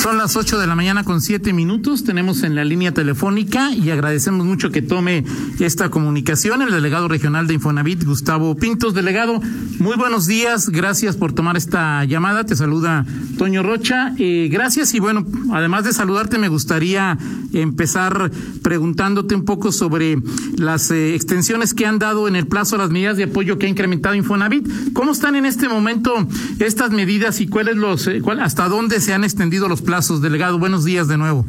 Son 0.00 0.16
las 0.16 0.34
8 0.34 0.58
de 0.58 0.66
la 0.66 0.74
mañana 0.74 1.04
con 1.04 1.20
7 1.20 1.52
minutos. 1.52 2.04
Tenemos 2.04 2.42
en 2.42 2.54
la 2.54 2.64
línea 2.64 2.90
telefónica 2.90 3.70
y 3.72 3.90
agradecemos 3.90 4.46
mucho 4.46 4.70
que 4.70 4.80
tome 4.80 5.26
esta 5.58 5.90
comunicación 5.90 6.62
el 6.62 6.70
delegado 6.70 7.06
regional 7.06 7.46
de 7.46 7.52
Infonavit, 7.52 8.04
Gustavo 8.04 8.56
Pintos. 8.56 8.94
Delegado, 8.94 9.42
muy 9.78 9.96
buenos 9.96 10.26
días. 10.26 10.70
Gracias 10.70 11.18
por 11.18 11.34
tomar 11.34 11.58
esta 11.58 12.02
llamada. 12.06 12.44
Te 12.44 12.56
saluda 12.56 13.04
Toño 13.36 13.62
Rocha. 13.62 14.14
Eh, 14.16 14.48
gracias 14.50 14.94
y 14.94 15.00
bueno, 15.00 15.26
además 15.52 15.84
de 15.84 15.92
saludarte, 15.92 16.38
me 16.38 16.48
gustaría 16.48 17.18
empezar 17.52 18.30
preguntándote 18.62 19.34
un 19.34 19.44
poco 19.44 19.70
sobre 19.70 20.16
las 20.56 20.90
eh, 20.90 21.14
extensiones 21.14 21.74
que 21.74 21.84
han 21.84 21.98
dado 21.98 22.26
en 22.26 22.36
el 22.36 22.46
plazo 22.46 22.78
las 22.78 22.88
medidas 22.88 23.18
de 23.18 23.24
apoyo 23.24 23.58
que 23.58 23.66
ha 23.66 23.68
incrementado 23.68 24.14
Infonavit. 24.14 24.66
¿Cómo 24.94 25.12
están 25.12 25.36
en 25.36 25.44
este 25.44 25.68
momento 25.68 26.26
estas 26.58 26.90
medidas 26.90 27.42
y 27.42 27.48
cuáles 27.48 27.76
los, 27.76 28.06
eh, 28.06 28.22
cuál, 28.22 28.40
hasta 28.40 28.66
dónde 28.66 29.02
se 29.02 29.12
han 29.12 29.24
extendido 29.24 29.68
los 29.68 29.82
plazos, 29.90 30.22
delegado. 30.22 30.56
Buenos 30.56 30.84
días 30.84 31.08
de 31.08 31.18
nuevo. 31.18 31.44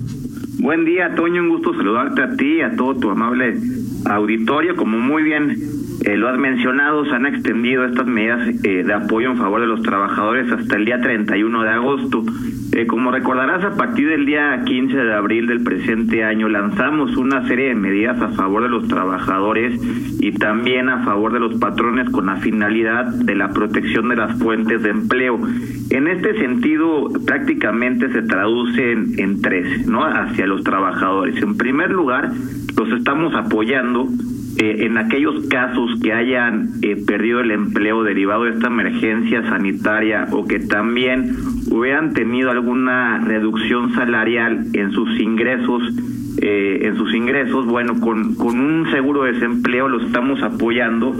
Buen 0.57 0.83
día, 0.83 1.13
Toño. 1.13 1.43
Un 1.43 1.49
gusto 1.49 1.75
saludarte 1.75 2.23
a 2.23 2.35
ti 2.35 2.55
y 2.55 2.61
a 2.61 2.75
todo 2.75 2.95
tu 2.95 3.11
amable 3.11 3.55
auditorio. 4.05 4.75
Como 4.75 4.97
muy 4.97 5.21
bien 5.21 5.55
eh, 6.03 6.17
lo 6.17 6.29
has 6.29 6.37
mencionado, 6.37 7.05
se 7.05 7.11
han 7.11 7.27
extendido 7.27 7.85
estas 7.85 8.07
medidas 8.07 8.47
eh, 8.63 8.83
de 8.83 8.93
apoyo 8.93 9.29
en 9.29 9.37
favor 9.37 9.61
de 9.61 9.67
los 9.67 9.83
trabajadores 9.83 10.51
hasta 10.51 10.75
el 10.75 10.85
día 10.85 10.99
31 10.99 11.63
de 11.63 11.69
agosto. 11.69 12.23
Eh, 12.73 12.87
como 12.87 13.11
recordarás, 13.11 13.63
a 13.63 13.75
partir 13.75 14.07
del 14.07 14.25
día 14.25 14.63
15 14.65 14.95
de 14.95 15.13
abril 15.13 15.45
del 15.45 15.61
presente 15.61 16.23
año 16.23 16.49
lanzamos 16.49 17.17
una 17.17 17.47
serie 17.47 17.67
de 17.67 17.75
medidas 17.75 18.19
a 18.19 18.29
favor 18.29 18.63
de 18.63 18.69
los 18.69 18.87
trabajadores 18.87 19.79
y 20.19 20.31
también 20.31 20.89
a 20.89 21.03
favor 21.03 21.33
de 21.33 21.39
los 21.39 21.59
patrones 21.59 22.09
con 22.09 22.25
la 22.27 22.37
finalidad 22.37 23.05
de 23.05 23.35
la 23.35 23.49
protección 23.49 24.09
de 24.09 24.15
las 24.15 24.39
fuentes 24.39 24.81
de 24.81 24.89
empleo. 24.89 25.39
En 25.91 26.07
este 26.07 26.35
sentido, 26.39 27.11
prácticamente 27.27 28.11
se 28.11 28.23
traduce 28.23 28.93
en, 28.93 29.41
tres, 29.41 29.85
¿no? 29.85 30.03
Hacia 30.05 30.47
los 30.47 30.63
trabajadores. 30.63 31.41
En 31.43 31.57
primer 31.57 31.91
lugar, 31.91 32.31
los 32.77 32.89
estamos 32.91 33.35
apoyando 33.35 34.07
eh, 34.61 34.85
en 34.85 34.95
aquellos 34.99 35.47
casos 35.47 35.89
que 36.03 36.13
hayan 36.13 36.73
eh, 36.83 36.95
perdido 36.95 37.39
el 37.39 37.49
empleo 37.49 38.03
derivado 38.03 38.43
de 38.43 38.51
esta 38.51 38.67
emergencia 38.67 39.41
sanitaria 39.49 40.27
o 40.29 40.45
que 40.45 40.59
también 40.59 41.35
hubieran 41.71 42.13
tenido 42.13 42.51
alguna 42.51 43.17
reducción 43.25 43.95
salarial 43.95 44.67
en 44.73 44.91
sus 44.91 45.19
ingresos, 45.19 45.81
eh, 46.43 46.81
en 46.83 46.95
sus 46.95 47.11
ingresos, 47.15 47.65
bueno, 47.65 47.99
con, 48.01 48.35
con 48.35 48.59
un 48.59 48.91
seguro 48.91 49.23
de 49.23 49.33
desempleo 49.33 49.87
los 49.87 50.03
estamos 50.03 50.43
apoyando, 50.43 51.15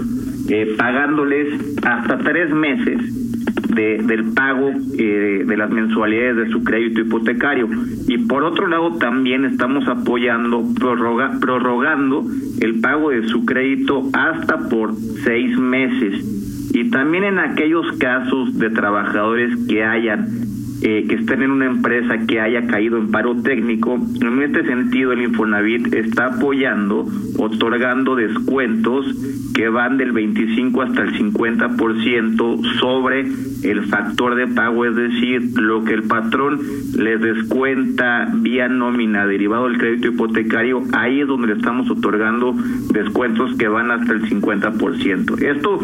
pagándoles 0.78 1.76
hasta 1.82 2.18
tres 2.18 2.48
meses 2.50 3.31
de, 3.74 3.98
del 3.98 4.32
pago 4.32 4.70
eh, 4.98 5.44
de 5.46 5.56
las 5.56 5.70
mensualidades 5.70 6.36
de 6.36 6.48
su 6.50 6.62
crédito 6.64 7.00
hipotecario. 7.00 7.68
Y 8.08 8.18
por 8.18 8.44
otro 8.44 8.66
lado, 8.66 8.96
también 8.96 9.44
estamos 9.44 9.86
apoyando, 9.88 10.64
prorroga, 10.78 11.38
prorrogando 11.40 12.24
el 12.60 12.80
pago 12.80 13.10
de 13.10 13.28
su 13.28 13.44
crédito 13.44 14.08
hasta 14.12 14.68
por 14.68 14.94
seis 15.24 15.58
meses. 15.58 16.70
Y 16.74 16.90
también 16.90 17.24
en 17.24 17.38
aquellos 17.38 17.86
casos 17.98 18.58
de 18.58 18.70
trabajadores 18.70 19.54
que 19.68 19.84
hayan 19.84 20.51
eh, 20.82 21.06
que 21.08 21.14
estén 21.14 21.42
en 21.42 21.52
una 21.52 21.66
empresa 21.66 22.18
que 22.26 22.40
haya 22.40 22.66
caído 22.66 22.98
en 22.98 23.10
paro 23.10 23.40
técnico. 23.42 24.00
En 24.20 24.42
este 24.42 24.64
sentido, 24.66 25.12
el 25.12 25.22
Infonavit 25.22 25.94
está 25.94 26.26
apoyando, 26.26 27.06
otorgando 27.38 28.16
descuentos 28.16 29.06
que 29.54 29.68
van 29.68 29.96
del 29.96 30.12
25 30.12 30.82
hasta 30.82 31.02
el 31.02 31.12
50% 31.14 32.78
sobre 32.80 33.20
el 33.62 33.84
factor 33.86 34.34
de 34.34 34.48
pago, 34.48 34.84
es 34.84 34.96
decir, 34.96 35.52
lo 35.56 35.84
que 35.84 35.94
el 35.94 36.02
patrón 36.04 36.60
les 36.96 37.20
descuenta 37.20 38.28
vía 38.34 38.68
nómina 38.68 39.26
derivado 39.26 39.68
del 39.68 39.78
crédito 39.78 40.08
hipotecario, 40.08 40.82
ahí 40.92 41.20
es 41.20 41.28
donde 41.28 41.48
le 41.48 41.54
estamos 41.54 41.88
otorgando 41.90 42.56
descuentos 42.92 43.54
que 43.56 43.68
van 43.68 43.90
hasta 43.90 44.12
el 44.12 44.22
50%. 44.22 45.42
Esto 45.42 45.78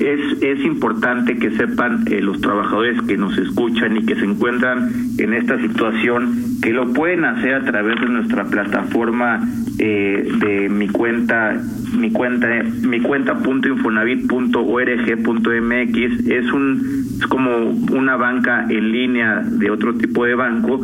es, 0.00 0.42
es 0.42 0.64
importante 0.64 1.36
que 1.38 1.50
sepan 1.52 2.04
eh, 2.10 2.20
los 2.20 2.40
trabajadores 2.40 3.00
que 3.02 3.16
nos 3.16 3.36
escuchan 3.38 3.96
y 3.96 4.04
que 4.04 4.16
se 4.16 4.24
encuentran 4.34 4.90
en 5.18 5.32
esta 5.34 5.60
situación 5.60 6.58
que 6.62 6.72
lo 6.72 6.92
pueden 6.92 7.24
hacer 7.24 7.54
a 7.54 7.64
través 7.64 8.00
de 8.00 8.08
nuestra 8.08 8.44
plataforma 8.44 9.40
eh, 9.86 10.26
de 10.38 10.70
mi 10.70 10.88
cuenta 10.88 11.60
mi 11.94 12.10
cuenta 12.10 12.48
mi 12.82 13.00
cuenta 13.00 13.38
punto 13.40 13.68
infonavit 13.68 14.26
punto 14.26 14.64
org 14.64 15.22
punto 15.22 15.50
mx. 15.50 16.26
Es 16.26 16.50
un 16.52 17.04
es 17.18 17.26
como 17.26 17.68
una 17.92 18.16
banca 18.16 18.64
en 18.70 18.92
línea 18.92 19.42
de 19.44 19.70
otro 19.70 19.92
tipo 19.92 20.24
de 20.24 20.36
banco. 20.36 20.80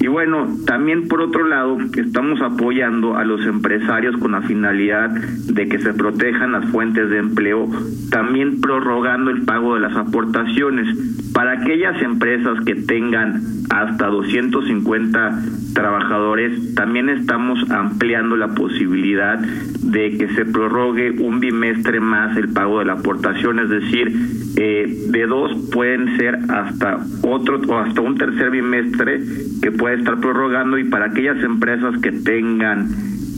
Y 0.00 0.06
bueno 0.06 0.56
también 0.66 1.08
por 1.08 1.20
otro 1.20 1.48
lado 1.48 1.78
estamos 1.96 2.40
apoyando 2.42 3.16
a 3.16 3.24
los 3.24 3.44
empresarios 3.44 4.16
con 4.18 4.30
la 4.30 4.42
finalidad 4.42 5.10
de 5.10 5.66
que 5.66 5.80
se 5.80 5.92
protejan 5.92 6.52
las 6.52 6.66
fuentes 6.66 7.10
de 7.10 7.18
empleo 7.18 7.68
también 8.10 8.60
prorrogando 8.60 9.32
el 9.32 9.42
pago 9.42 9.74
de 9.74 9.80
las 9.80 9.96
aportaciones. 9.96 10.86
Para 11.32 11.54
aquellas 11.54 12.00
empresas 12.00 12.64
que 12.64 12.76
tengan 12.76 13.42
hasta 13.70 14.06
250 14.06 15.42
trabajadores, 15.74 16.74
también 16.74 17.08
estamos 17.08 17.58
ampliando 17.70 18.36
la 18.36 18.43
posibilidad 18.48 19.38
de 19.38 20.18
que 20.18 20.28
se 20.34 20.44
prorrogue 20.44 21.12
un 21.20 21.40
bimestre 21.40 22.00
más 22.00 22.36
el 22.36 22.48
pago 22.48 22.80
de 22.80 22.86
la 22.86 22.94
aportación, 22.94 23.60
es 23.60 23.68
decir, 23.68 24.12
eh, 24.56 25.06
de 25.08 25.26
dos 25.26 25.70
pueden 25.72 26.16
ser 26.16 26.38
hasta 26.48 26.98
otro 27.22 27.60
o 27.68 27.78
hasta 27.78 28.00
un 28.00 28.16
tercer 28.16 28.50
bimestre 28.50 29.20
que 29.62 29.72
puede 29.72 29.96
estar 29.96 30.20
prorrogando 30.20 30.78
y 30.78 30.84
para 30.84 31.06
aquellas 31.06 31.42
empresas 31.42 32.00
que 32.00 32.12
tengan 32.12 32.88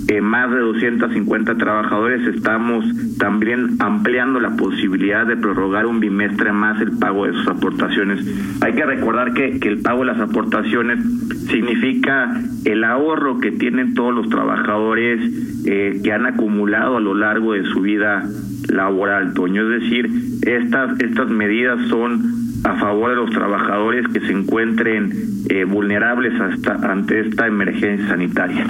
eh, 0.09 0.21
más 0.21 0.51
de 0.53 0.61
250 0.61 1.57
trabajadores, 1.57 2.27
estamos 2.29 2.85
también 3.19 3.77
ampliando 3.81 4.39
la 4.39 4.51
posibilidad 4.51 5.27
de 5.27 5.37
prorrogar 5.37 5.87
un 5.87 5.99
bimestre 5.99 6.53
más 6.53 6.81
el 6.81 6.97
pago 6.99 7.27
de 7.27 7.33
sus 7.33 7.49
aportaciones. 7.49 8.25
Hay 8.61 8.75
que 8.75 8.87
recordar 8.87 9.33
que, 9.35 9.59
el 9.67 9.79
pago 9.83 10.01
de 10.01 10.13
las 10.13 10.21
aportaciones 10.21 11.01
significa 11.49 12.41
el 12.65 12.85
ahorro 12.85 13.41
que 13.41 13.51
tienen 13.51 13.95
todos 13.95 14.15
los 14.15 14.29
trabajadores 14.29 15.21
eh, 15.67 16.01
que 16.05 16.13
han 16.13 16.27
acumulado 16.27 16.99
a 16.99 17.01
lo 17.01 17.15
largo 17.15 17.55
de 17.55 17.65
su 17.65 17.81
vida 17.81 18.25
laboral, 18.69 19.35
Toño. 19.35 19.63
Es 19.63 19.81
decir, 19.81 20.09
estas, 20.43 21.01
estas 21.01 21.29
medidas 21.31 21.81
son 21.89 22.23
a 22.63 22.77
favor 22.77 23.11
de 23.11 23.17
los 23.17 23.31
trabajadores 23.31 24.07
que 24.09 24.21
se 24.21 24.33
encuentren 24.33 25.13
eh, 25.49 25.65
vulnerables 25.65 26.41
hasta, 26.41 26.75
ante 26.91 27.21
esta 27.21 27.47
emergencia 27.47 28.09
sanitaria. 28.09 28.67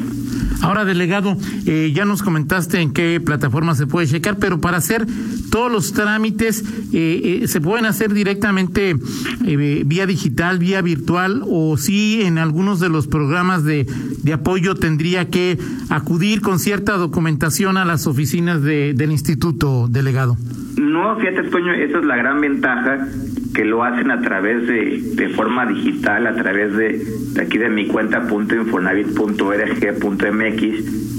Ahora, 0.63 0.85
delegado, 0.85 1.37
eh, 1.67 1.93
ya 1.95 2.05
nos 2.05 2.23
comentaste 2.23 2.81
en 2.81 2.93
qué 2.93 3.21
plataforma 3.25 3.75
se 3.75 3.87
puede 3.87 4.07
checar, 4.07 4.39
pero 4.39 4.61
para 4.61 4.79
hacer 4.79 5.07
todos 5.51 5.71
los 5.71 5.93
trámites, 5.93 6.65
eh, 6.93 7.41
eh, 7.43 7.49
¿se 7.49 7.61
pueden 7.61 7.87
hacer 7.87 8.13
directamente 8.13 8.97
vía 9.41 10.07
digital, 10.07 10.59
vía 10.59 10.83
virtual, 10.83 11.43
o 11.47 11.77
si 11.77 12.23
en 12.23 12.39
algunos 12.39 12.81
de 12.81 12.89
los 12.89 13.07
programas 13.07 13.65
de, 13.65 13.87
de 14.23 14.33
apoyo 14.33 14.75
tendría 14.75 15.29
que 15.29 15.59
acudir 15.89 16.41
con 16.41 16.59
cierta 16.59 16.97
documentación 16.97 17.77
a 17.77 17.85
las 17.85 18.07
oficinas 18.07 18.63
de, 18.63 18.95
del 18.95 19.13
instituto, 19.13 19.89
delegado? 19.89 20.37
No, 20.77 21.17
fíjate, 21.17 21.45
Toño, 21.45 21.73
esa 21.73 21.99
es 21.99 22.05
la 22.05 22.17
gran 22.17 22.41
ventaja 22.41 23.09
que 23.55 23.65
lo 23.65 23.85
hacen 23.85 24.11
a 24.11 24.21
través 24.21 24.67
de, 24.67 25.01
de 25.15 25.29
forma 25.31 25.65
digital, 25.67 26.27
a 26.27 26.35
través 26.35 26.77
de, 26.77 27.01
de 27.33 27.43
aquí 27.43 27.59
de 27.59 27.69
mi 27.69 27.87
cuenta 27.87 28.27
punto 28.27 28.57
.mx, 28.57 28.83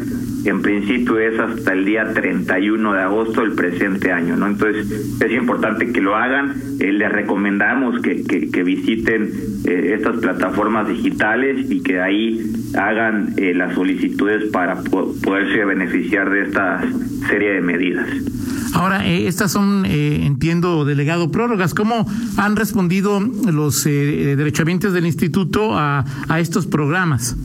en 0.46 0.62
principio 0.62 1.18
es 1.20 1.38
hasta 1.40 1.74
el 1.74 1.86
día 1.86 2.14
31 2.14 2.94
de 2.94 3.02
agosto 3.02 3.42
del 3.42 3.54
presente 3.54 4.12
año, 4.12 4.38
¿no? 4.38 4.46
Entonces 4.48 5.18
es 5.20 5.32
importante 5.36 5.92
que 5.92 6.02
lo 6.02 6.16
hagan, 6.16 6.56
eh, 6.80 6.92
les 6.92 7.12
recomendamos 7.12 8.02
que, 8.02 8.24
que, 8.24 8.64
visiten 8.64 9.32
eh, 9.66 9.94
estas 9.96 10.18
plataformas 10.18 10.88
digitales 10.88 11.70
y 11.70 11.82
que 11.82 12.02
ahí 12.02 12.52
hagan 12.78 13.34
eh, 13.38 13.54
las 13.54 13.74
solicitudes 13.76 14.52
para 14.52 14.82
poderse 14.82 15.66
beneficiar 15.66 16.30
de 16.30 16.44
esta 16.44 16.82
serie 17.30 17.54
de 17.54 17.62
medidas. 17.62 18.08
Ahora, 18.74 19.08
eh, 19.08 19.28
estas 19.28 19.52
son, 19.52 19.86
entiendo, 19.86 20.84
delegado, 20.84 21.32
prórrogas. 21.32 21.74
¿Cómo 21.74 22.06
han 22.38 22.56
respondido 22.56 23.20
los 23.20 23.86
derechohabientes 23.86 24.92
del 24.92 25.06
instituto 25.06 25.78
a, 25.78 26.04
a 26.28 26.40
estos 26.40 26.68
programas? 26.68 27.38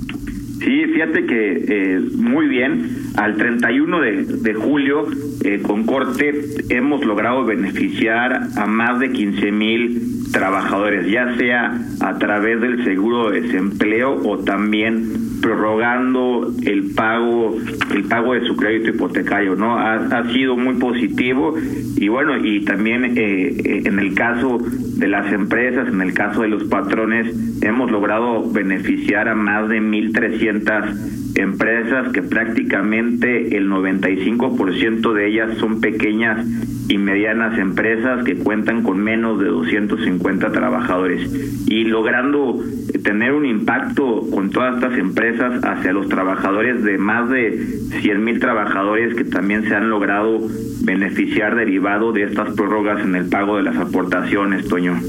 Sí, 0.60 0.84
fíjate 0.92 1.24
que 1.24 1.64
eh, 1.68 2.00
muy 2.16 2.46
bien. 2.46 3.10
Al 3.16 3.36
31 3.36 4.00
de, 4.00 4.24
de 4.24 4.54
julio, 4.54 5.06
eh, 5.42 5.60
con 5.62 5.84
corte, 5.84 6.32
hemos 6.68 7.04
logrado 7.04 7.44
beneficiar 7.44 8.48
a 8.56 8.66
más 8.66 9.00
de 9.00 9.10
15 9.10 9.52
mil 9.52 10.20
trabajadores, 10.32 11.10
ya 11.10 11.34
sea 11.36 11.78
a 12.00 12.18
través 12.18 12.60
del 12.60 12.84
seguro 12.84 13.30
de 13.30 13.40
desempleo 13.40 14.20
o 14.24 14.38
también 14.38 15.30
prorrogando 15.40 16.52
el 16.62 16.92
pago 16.94 17.56
el 17.94 18.04
pago 18.04 18.34
de 18.34 18.46
su 18.46 18.56
crédito 18.56 18.90
hipotecario 18.90 19.56
no 19.56 19.78
ha, 19.78 19.94
ha 19.94 20.32
sido 20.32 20.56
muy 20.56 20.74
positivo 20.74 21.54
y 21.96 22.08
bueno 22.08 22.36
y 22.36 22.64
también 22.64 23.04
eh, 23.04 23.12
eh, 23.16 23.82
en 23.86 23.98
el 23.98 24.14
caso 24.14 24.58
de 24.58 25.08
las 25.08 25.32
empresas 25.32 25.88
en 25.88 26.02
el 26.02 26.12
caso 26.12 26.42
de 26.42 26.48
los 26.48 26.64
patrones 26.64 27.34
hemos 27.62 27.90
logrado 27.90 28.50
beneficiar 28.50 29.28
a 29.28 29.34
más 29.34 29.68
de 29.68 29.80
1300 29.80 30.49
empresas 30.50 32.12
que 32.12 32.22
prácticamente 32.22 33.56
el 33.56 33.68
95% 33.68 35.12
de 35.12 35.26
ellas 35.26 35.58
son 35.58 35.80
pequeñas 35.80 36.46
y 36.88 36.98
medianas 36.98 37.58
empresas 37.58 38.24
que 38.24 38.36
cuentan 38.36 38.82
con 38.82 38.98
menos 38.98 39.38
de 39.38 39.46
250 39.46 40.50
trabajadores 40.50 41.30
y 41.66 41.84
logrando 41.84 42.58
tener 43.04 43.32
un 43.32 43.46
impacto 43.46 44.26
con 44.30 44.50
todas 44.50 44.74
estas 44.74 44.98
empresas 44.98 45.64
hacia 45.64 45.92
los 45.92 46.08
trabajadores 46.08 46.82
de 46.82 46.98
más 46.98 47.30
de 47.30 47.64
100 48.02 48.24
mil 48.24 48.40
trabajadores 48.40 49.14
que 49.14 49.24
también 49.24 49.68
se 49.68 49.74
han 49.74 49.88
logrado 49.88 50.40
beneficiar 50.82 51.54
derivado 51.54 52.12
de 52.12 52.24
estas 52.24 52.54
prórrogas 52.54 53.04
en 53.04 53.14
el 53.14 53.28
pago 53.28 53.56
de 53.56 53.62
las 53.62 53.76
aportaciones, 53.76 54.66
Toño. 54.66 55.00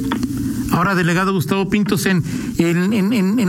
Ahora, 0.72 0.96
delegado 0.96 1.34
Gustavo 1.34 1.70
Pintos, 1.70 2.06
en, 2.06 2.24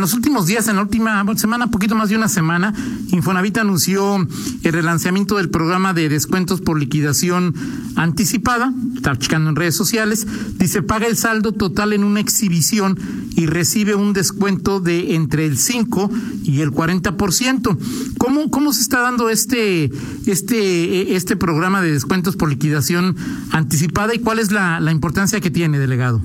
los 0.00 0.12
últimos 0.12 0.46
días, 0.46 0.66
en 0.66 0.76
la 0.76 0.82
última 0.82 1.24
semana, 1.36 1.68
poquito 1.68 1.94
más 1.94 2.08
de 2.08 2.16
una 2.16 2.28
semana, 2.28 2.74
Infonavit 3.12 3.58
anunció 3.58 4.16
el 4.16 4.72
relanzamiento 4.72 5.36
del 5.36 5.48
programa 5.48 5.94
de 5.94 6.08
descuentos 6.08 6.60
por 6.60 6.80
liquidación 6.80 7.54
anticipada. 7.94 8.72
Está 8.96 9.16
checando 9.16 9.50
en 9.50 9.56
redes 9.56 9.76
sociales. 9.76 10.26
Dice, 10.58 10.82
paga 10.82 11.06
el 11.06 11.16
saldo 11.16 11.52
total 11.52 11.92
en 11.92 12.02
una 12.02 12.18
exhibición 12.18 12.98
y 13.36 13.46
recibe 13.46 13.94
un 13.94 14.12
descuento 14.12 14.80
de 14.80 15.14
entre 15.14 15.46
el 15.46 15.58
5 15.58 16.10
y 16.42 16.60
el 16.60 16.72
40%. 16.72 17.78
¿Cómo, 18.18 18.50
cómo 18.50 18.72
se 18.72 18.82
está 18.82 19.00
dando 19.00 19.30
este, 19.30 19.92
este, 20.26 21.14
este 21.14 21.36
programa 21.36 21.82
de 21.82 21.92
descuentos 21.92 22.34
por 22.34 22.48
liquidación 22.48 23.16
anticipada 23.52 24.12
y 24.12 24.18
cuál 24.18 24.40
es 24.40 24.50
la 24.50 24.90
importancia 24.90 25.40
que 25.40 25.50
tiene, 25.50 25.78
delegado? 25.78 26.20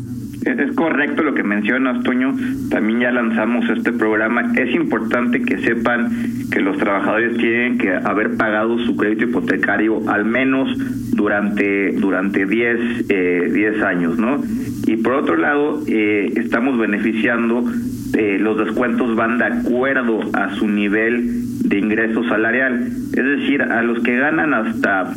Es 0.47 0.71
correcto 0.75 1.23
lo 1.23 1.33
que 1.33 1.43
mencionas, 1.43 2.03
Toño. 2.03 2.33
También 2.69 3.01
ya 3.01 3.11
lanzamos 3.11 3.69
este 3.69 3.91
programa. 3.91 4.53
Es 4.55 4.73
importante 4.73 5.41
que 5.41 5.57
sepan 5.57 6.09
que 6.51 6.61
los 6.61 6.77
trabajadores 6.77 7.37
tienen 7.37 7.77
que 7.77 7.91
haber 7.91 8.37
pagado 8.37 8.79
su 8.79 8.95
crédito 8.95 9.25
hipotecario 9.25 10.09
al 10.09 10.23
menos 10.23 10.69
durante 11.11 11.91
durante 11.93 12.45
10 12.45 13.09
eh, 13.09 13.49
10 13.53 13.81
años, 13.83 14.17
¿no? 14.17 14.41
Y 14.85 14.95
por 14.97 15.13
otro 15.13 15.35
lado, 15.35 15.81
eh, 15.87 16.31
estamos 16.37 16.79
beneficiando 16.79 17.65
eh, 18.13 18.37
los 18.39 18.57
descuentos 18.57 19.15
van 19.15 19.37
de 19.37 19.45
acuerdo 19.45 20.21
a 20.33 20.55
su 20.55 20.67
nivel 20.67 21.67
de 21.67 21.77
ingreso 21.77 22.23
salarial, 22.29 22.87
es 22.87 23.25
decir, 23.25 23.61
a 23.61 23.83
los 23.83 24.01
que 24.01 24.15
ganan 24.15 24.53
hasta 24.53 25.13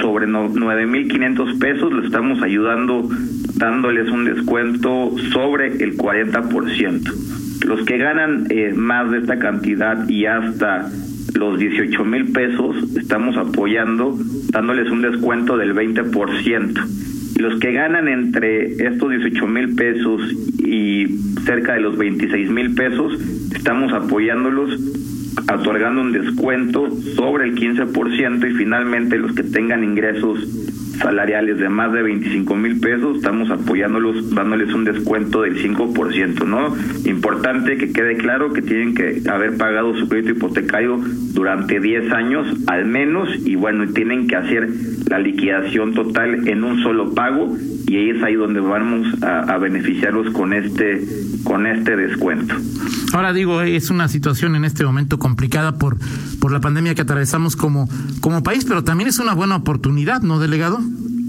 sobre 0.00 0.26
9.500 0.26 1.58
pesos 1.58 1.92
le 1.92 2.06
estamos 2.06 2.42
ayudando 2.42 3.08
dándoles 3.54 4.08
un 4.10 4.24
descuento 4.24 5.14
sobre 5.32 5.82
el 5.82 5.96
40%. 5.96 7.64
Los 7.64 7.84
que 7.86 7.98
ganan 7.98 8.46
eh, 8.50 8.72
más 8.74 9.10
de 9.10 9.18
esta 9.18 9.38
cantidad 9.38 10.08
y 10.08 10.26
hasta 10.26 10.90
los 11.34 11.58
18 11.58 12.04
mil 12.04 12.32
pesos 12.32 12.76
estamos 12.96 13.36
apoyando 13.36 14.16
dándoles 14.50 14.90
un 14.90 15.02
descuento 15.02 15.56
del 15.56 15.74
20%. 15.74 16.86
Y 17.36 17.38
los 17.40 17.58
que 17.58 17.72
ganan 17.72 18.08
entre 18.08 18.86
estos 18.86 19.10
18 19.10 19.46
mil 19.46 19.74
pesos 19.74 20.20
y 20.58 21.06
cerca 21.44 21.74
de 21.74 21.80
los 21.80 21.96
26 21.96 22.50
mil 22.50 22.74
pesos 22.74 23.18
estamos 23.54 23.92
apoyándolos 23.92 24.78
otorgando 25.52 26.00
un 26.00 26.12
descuento 26.12 26.90
sobre 27.16 27.44
el 27.44 27.54
15% 27.54 28.50
y 28.50 28.54
finalmente 28.54 29.18
los 29.18 29.32
que 29.34 29.42
tengan 29.42 29.84
ingresos 29.84 30.38
salariales 30.98 31.58
de 31.58 31.68
más 31.68 31.92
de 31.92 32.02
25 32.02 32.56
mil 32.56 32.80
pesos, 32.80 33.16
estamos 33.16 33.50
apoyándolos, 33.50 34.34
dándoles 34.34 34.72
un 34.74 34.84
descuento 34.84 35.42
del 35.42 35.62
5%, 35.62 36.46
¿no? 36.46 36.74
Importante 37.08 37.76
que 37.76 37.92
quede 37.92 38.16
claro 38.16 38.52
que 38.52 38.62
tienen 38.62 38.94
que 38.94 39.22
haber 39.28 39.56
pagado 39.56 39.96
su 39.96 40.08
crédito 40.08 40.32
hipotecario 40.32 40.98
durante 41.32 41.80
10 41.80 42.12
años 42.12 42.46
al 42.66 42.86
menos 42.86 43.28
y 43.44 43.56
bueno, 43.56 43.86
tienen 43.92 44.26
que 44.28 44.36
hacer 44.36 44.68
la 45.08 45.18
liquidación 45.18 45.94
total 45.94 46.48
en 46.48 46.64
un 46.64 46.82
solo 46.82 47.14
pago 47.14 47.56
y 47.86 48.10
es 48.10 48.22
ahí 48.22 48.34
donde 48.34 48.60
vamos 48.60 49.22
a, 49.22 49.40
a 49.40 49.58
beneficiarlos 49.58 50.32
con 50.32 50.52
este 50.52 51.04
con 51.44 51.66
este 51.66 51.96
descuento. 51.96 52.54
Ahora 53.12 53.32
digo, 53.32 53.60
es 53.60 53.90
una 53.90 54.08
situación 54.08 54.56
en 54.56 54.64
este 54.64 54.84
momento 54.84 55.18
complicada 55.18 55.76
por 55.78 55.98
por 56.40 56.52
la 56.52 56.60
pandemia 56.60 56.94
que 56.94 57.02
atravesamos 57.02 57.56
como 57.56 57.88
como 58.20 58.42
país, 58.42 58.64
pero 58.64 58.84
también 58.84 59.08
es 59.08 59.18
una 59.18 59.34
buena 59.34 59.56
oportunidad, 59.56 60.22
¿no, 60.22 60.38
delegado? 60.40 60.80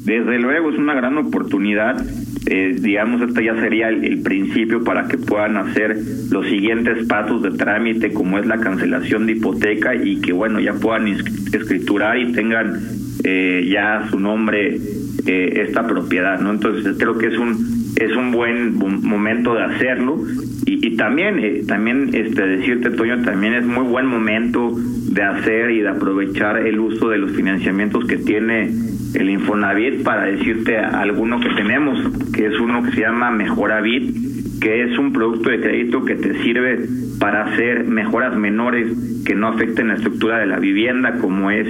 Desde 0.05 0.37
luego 0.39 0.69
es 0.69 0.77
una 0.77 0.93
gran 0.93 1.17
oportunidad. 1.17 2.05
Eh, 2.47 2.75
digamos, 2.79 3.21
este 3.27 3.43
ya 3.43 3.55
sería 3.55 3.89
el, 3.89 4.03
el, 4.03 4.21
principio 4.21 4.83
para 4.83 5.07
que 5.07 5.17
puedan 5.17 5.57
hacer 5.57 5.97
los 6.29 6.45
siguientes 6.45 7.07
pasos 7.07 7.41
de 7.41 7.51
trámite, 7.51 8.13
como 8.13 8.37
es 8.37 8.45
la 8.45 8.59
cancelación 8.59 9.25
de 9.25 9.31
hipoteca 9.31 9.95
y 9.95 10.21
que, 10.21 10.31
bueno, 10.31 10.59
ya 10.59 10.73
puedan 10.73 11.07
escriturar 11.07 12.19
y 12.19 12.31
tengan 12.33 12.79
eh, 13.23 13.67
ya 13.67 14.07
su 14.11 14.19
nombre 14.19 14.79
eh, 15.25 15.63
esta 15.68 15.88
propiedad, 15.88 16.39
¿no? 16.39 16.51
Entonces 16.51 16.95
creo 17.00 17.18
que 17.18 17.27
es 17.27 17.38
un 17.38 17.86
es 17.95 18.16
un 18.16 18.31
buen 18.31 18.77
momento 18.77 19.56
de 19.56 19.63
hacerlo 19.63 20.22
y, 20.66 20.86
y 20.86 20.98
también 20.98 21.39
eh, 21.39 21.63
también 21.68 22.10
este 22.13 22.45
decirte 22.45 22.89
Toño 22.92 23.22
también 23.22 23.54
es 23.54 23.66
muy 23.66 23.86
buen 23.86 24.06
momento 24.06 24.75
de 24.75 25.24
hacer 25.24 25.72
y 25.72 25.81
de 25.81 25.89
aprovechar 25.89 26.57
el 26.57 26.80
uso 26.80 27.10
de 27.10 27.18
los 27.18 27.31
financiamientos 27.31 28.06
que 28.06 28.18
tiene 28.18 28.69
el 29.13 29.30
Infonavit 29.30 30.04
para 30.04 30.25
decirte 30.25 30.77
alguno 30.77 31.39
que 31.39 31.50
tenemos 31.50 31.98
que 32.33 32.48
es 32.48 32.60
uno 32.60 32.83
que 32.83 32.92
se 32.92 33.01
llama 33.01 33.31
Mejoravit 33.31 34.60
que 34.60 34.83
es 34.83 34.98
un 34.98 35.13
producto 35.13 35.50
de 35.50 35.62
crédito 35.62 36.04
que 36.04 36.16
te 36.16 36.42
sirve 36.44 36.86
para 37.20 37.46
hacer 37.46 37.86
mejoras 37.86 38.36
menores 38.36 38.91
que 39.25 39.36
no 39.36 39.48
afecten 39.48 39.88
la 39.88 39.96
estructura 39.96 40.39
de 40.39 40.48
la 40.48 40.60
vivienda 40.60 41.17
como 41.17 41.50
es 41.50 41.67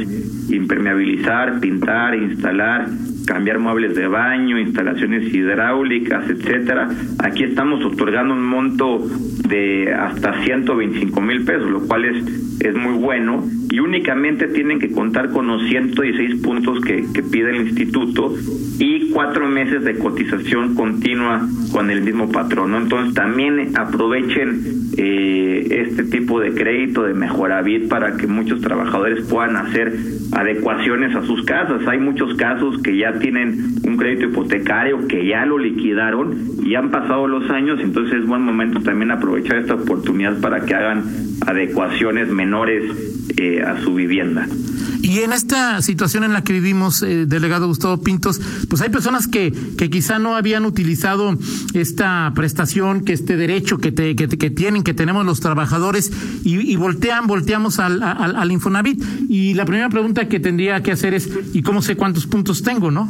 impermeabilizar, 0.49 1.59
pintar, 1.59 2.15
instalar 2.15 2.87
cambiar 3.25 3.59
muebles 3.59 3.95
de 3.95 4.07
baño, 4.07 4.59
instalaciones 4.59 5.33
hidráulicas, 5.33 6.29
etcétera. 6.29 6.89
Aquí 7.19 7.43
estamos 7.43 7.83
otorgando 7.83 8.33
un 8.33 8.45
monto 8.45 9.07
de 9.47 9.93
hasta 9.93 10.43
125 10.43 11.21
mil 11.21 11.43
pesos, 11.43 11.69
lo 11.69 11.81
cual 11.81 12.05
es, 12.05 12.61
es 12.61 12.75
muy 12.75 12.93
bueno 12.93 13.43
y 13.75 13.79
únicamente 13.79 14.47
tienen 14.47 14.79
que 14.79 14.89
contar 14.89 15.31
con 15.31 15.47
los 15.47 15.61
116 15.67 16.41
puntos 16.41 16.79
que, 16.79 17.03
pide 17.29 17.49
el 17.49 17.67
instituto 17.67 18.33
y 18.79 19.09
cuatro 19.11 19.47
meses 19.47 19.83
de 19.83 19.95
cotización 19.95 20.75
continua 20.75 21.45
con 21.73 21.91
el 21.91 22.01
mismo 22.01 22.31
patrón. 22.31 22.71
¿no? 22.71 22.77
Entonces 22.77 23.13
también 23.13 23.77
aprovechen 23.77 24.61
eh, 24.97 25.83
este 25.87 26.03
tipo 26.03 26.39
de 26.39 26.53
crédito 26.53 27.03
de 27.03 27.13
Mejoravit 27.13 27.89
para 27.89 28.15
que 28.15 28.27
muchos 28.27 28.61
trabajadores 28.61 29.25
puedan 29.25 29.57
hacer 29.57 29.93
adecuaciones 30.31 31.13
a 31.15 31.23
sus 31.23 31.43
casas. 31.43 31.85
Hay 31.87 31.99
muchos 31.99 32.35
casos 32.35 32.81
que 32.81 32.95
ya 32.95 33.14
tienen 33.19 33.75
un 33.83 33.97
crédito 33.97 34.27
hipotecario 34.27 35.07
que 35.07 35.25
ya 35.25 35.45
lo 35.45 35.57
liquidaron 35.57 36.35
y 36.63 36.75
han 36.75 36.91
pasado 36.91 37.27
los 37.27 37.49
años, 37.49 37.79
entonces 37.81 38.19
es 38.19 38.25
buen 38.25 38.41
momento 38.41 38.81
también 38.81 39.11
aprovechar 39.11 39.57
esta 39.57 39.75
oportunidad 39.75 40.39
para 40.41 40.65
que 40.65 40.73
hagan 40.73 41.03
adecuaciones 41.45 42.29
menores 42.29 42.83
eh, 43.37 43.61
a 43.61 43.79
su 43.81 43.93
vivienda. 43.95 44.47
Y 45.05 45.19
en 45.19 45.33
esta 45.33 45.83
situación 45.83 46.23
en 46.23 46.33
la 46.33 46.43
que 46.43 46.51
vivimos, 46.51 47.03
eh, 47.03 47.27
delegado 47.27 47.67
Gustavo 47.67 48.01
Pintos, 48.01 48.41
pues 48.67 48.81
hay 48.81 48.89
personas 48.89 49.27
que, 49.27 49.53
que 49.77 49.91
quizá 49.91 50.17
no 50.17 50.35
habían 50.35 50.65
utilizado 50.65 51.37
esta 51.75 52.31
prestación, 52.33 53.01
que 53.01 53.13
este 53.13 53.37
derecho 53.37 53.77
que, 53.77 53.91
te, 53.91 54.15
que, 54.15 54.27
que 54.27 54.49
tienen, 54.49 54.81
que 54.81 54.95
tenemos 54.95 55.23
los 55.23 55.41
trabajadores, 55.41 56.11
y, 56.43 56.75
voltean, 56.75 57.27
volteamos 57.27 57.77
al, 57.77 58.01
al, 58.01 58.51
Infonavit. 58.51 59.03
Y 59.29 59.53
la 59.53 59.65
primera 59.65 59.89
pregunta 59.89 60.27
que 60.27 60.39
tendría 60.39 60.81
que 60.81 60.91
hacer 60.91 61.13
es, 61.13 61.29
¿y 61.53 61.61
cómo 61.61 61.83
sé 61.83 61.95
cuántos 61.95 62.25
puntos 62.25 62.63
tengo, 62.63 62.89
no? 62.89 63.07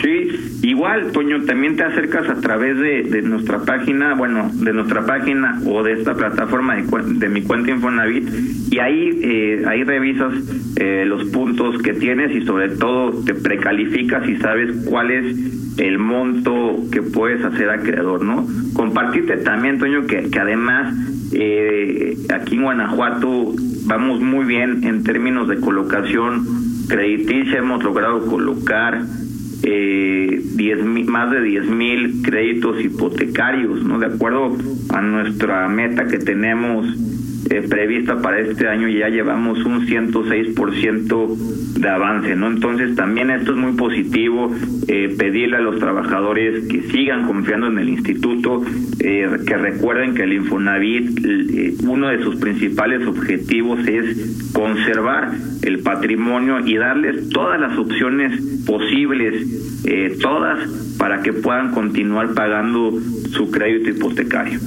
Sí, 0.00 0.58
igual, 0.62 1.10
Toño, 1.12 1.44
también 1.44 1.76
te 1.76 1.82
acercas 1.82 2.28
a 2.28 2.40
través 2.40 2.78
de, 2.78 3.22
nuestra 3.22 3.64
página, 3.64 4.14
bueno, 4.14 4.50
de 4.52 4.72
nuestra 4.74 5.06
página 5.06 5.58
o 5.66 5.82
de 5.82 5.92
esta 5.92 6.14
plataforma 6.14 6.76
de, 6.76 6.84
de 7.14 7.28
mi 7.30 7.42
cuenta 7.42 7.70
Infonavit 7.70 8.28
y 8.70 8.78
ahí 8.78 9.20
eh, 9.22 9.64
ahí 9.66 9.84
revisas 9.84 10.34
eh, 10.76 11.04
los 11.06 11.24
puntos 11.30 11.80
que 11.82 11.94
tienes 11.94 12.34
y 12.36 12.44
sobre 12.44 12.68
todo 12.70 13.24
te 13.24 13.32
precalificas 13.34 14.28
y 14.28 14.36
sabes 14.36 14.84
cuál 14.86 15.10
es 15.10 15.78
el 15.78 15.98
monto 15.98 16.76
que 16.92 17.00
puedes 17.00 17.42
hacer 17.42 17.70
acreedor, 17.70 18.22
¿no? 18.22 18.46
Compartirte 18.74 19.38
también, 19.38 19.78
Toño, 19.78 20.06
que, 20.06 20.30
que 20.30 20.38
además 20.38 20.94
eh, 21.32 22.16
aquí 22.34 22.56
en 22.56 22.62
Guanajuato 22.62 23.54
vamos 23.86 24.20
muy 24.20 24.44
bien 24.44 24.84
en 24.84 25.04
términos 25.04 25.48
de 25.48 25.58
colocación 25.58 26.44
crediticia, 26.88 27.58
hemos 27.58 27.82
logrado 27.82 28.26
colocar 28.26 29.02
eh, 29.68 30.40
diez 30.54 30.84
más 30.84 31.30
de 31.32 31.42
10 31.42 31.68
mil 31.70 32.22
créditos 32.22 32.80
hipotecarios, 32.80 33.82
¿no? 33.82 33.98
De 33.98 34.06
acuerdo 34.06 34.56
a 34.90 35.02
nuestra 35.02 35.68
meta 35.68 36.06
que 36.06 36.18
tenemos 36.18 36.86
eh, 37.50 37.62
prevista 37.68 38.20
para 38.20 38.40
este 38.40 38.68
año, 38.68 38.88
ya 38.88 39.08
llevamos 39.08 39.64
un 39.64 39.86
106% 39.86 41.36
de 41.78 41.88
avance, 41.88 42.34
¿no? 42.34 42.48
Entonces 42.48 42.94
también 42.96 43.30
esto 43.30 43.52
es 43.52 43.58
muy 43.58 43.72
positivo, 43.72 44.50
eh, 44.88 45.14
pedirle 45.18 45.56
a 45.56 45.60
los 45.60 45.78
trabajadores 45.78 46.66
que 46.68 46.82
sigan 46.82 47.26
confiando 47.26 47.68
en 47.68 47.78
el 47.78 47.88
instituto, 47.88 48.62
eh, 49.00 49.28
que 49.46 49.56
recuerden 49.56 50.14
que 50.14 50.22
el 50.22 50.32
Infonavit, 50.32 51.24
eh, 51.24 51.74
uno 51.86 52.08
de 52.08 52.22
sus 52.22 52.36
principales 52.36 53.06
objetivos 53.06 53.86
es 53.86 54.50
conservar 54.52 55.32
el 55.62 55.80
patrimonio 55.80 56.60
y 56.64 56.76
darles 56.76 57.28
todas 57.30 57.60
las 57.60 57.76
opciones 57.78 58.40
posibles, 58.66 59.84
eh, 59.84 60.16
todas, 60.20 60.94
para 60.98 61.22
que 61.22 61.32
puedan 61.32 61.72
continuar 61.72 62.34
pagando 62.34 62.98
su 63.30 63.50
crédito 63.50 63.90
hipotecario. 63.90 64.58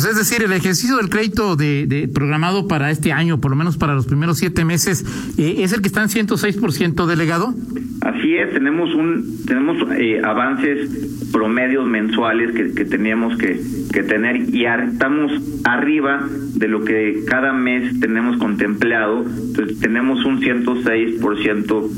Sea, 0.00 0.10
es 0.10 0.16
decir, 0.16 0.42
el 0.42 0.52
ejercicio 0.52 0.96
del 0.96 1.08
crédito 1.08 1.56
de, 1.56 1.86
de 1.86 2.08
programado 2.08 2.68
para 2.68 2.90
este 2.90 3.12
año, 3.12 3.40
por 3.40 3.50
lo 3.50 3.56
menos 3.56 3.76
para 3.76 3.94
los 3.94 4.06
primeros 4.06 4.38
siete 4.38 4.64
meses, 4.64 5.04
eh, 5.38 5.56
es 5.58 5.72
el 5.72 5.80
que 5.80 5.88
está 5.88 6.02
en 6.02 6.08
106% 6.08 7.06
delegado. 7.06 7.54
Así 8.04 8.36
es, 8.36 8.52
tenemos 8.52 8.94
un 8.94 9.44
tenemos 9.46 9.78
eh, 9.96 10.20
avances 10.22 11.30
promedios 11.32 11.86
mensuales 11.86 12.52
que, 12.52 12.74
que 12.74 12.84
teníamos 12.84 13.38
que, 13.38 13.58
que 13.92 14.02
tener 14.02 14.54
y 14.54 14.66
estamos 14.66 15.32
arriba 15.64 16.28
de 16.54 16.68
lo 16.68 16.84
que 16.84 17.24
cada 17.26 17.54
mes 17.54 17.98
tenemos 18.00 18.36
contemplado, 18.36 19.24
entonces 19.24 19.80
tenemos 19.80 20.22
un 20.26 20.42
106% 20.42 21.88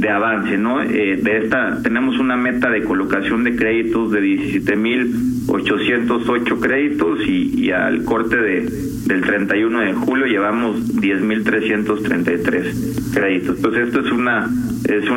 de 0.00 0.10
avance, 0.10 0.58
¿no? 0.58 0.82
Eh, 0.82 1.20
de 1.22 1.44
esta 1.44 1.80
tenemos 1.82 2.18
una 2.18 2.36
meta 2.36 2.68
de 2.68 2.82
colocación 2.82 3.44
de 3.44 3.54
créditos 3.54 4.10
de 4.10 4.20
17.808 4.20 6.60
créditos 6.60 7.20
y, 7.26 7.60
y 7.60 7.70
al 7.70 8.02
corte 8.04 8.36
de 8.36 8.68
del 9.06 9.22
31 9.22 9.80
de 9.80 9.94
julio 9.94 10.26
llevamos 10.26 10.94
10.333 10.96 13.12
créditos. 13.12 13.56
Entonces 13.56 13.88
esto 13.88 13.98
es 14.00 14.12
una 14.12 14.48
es 14.84 15.08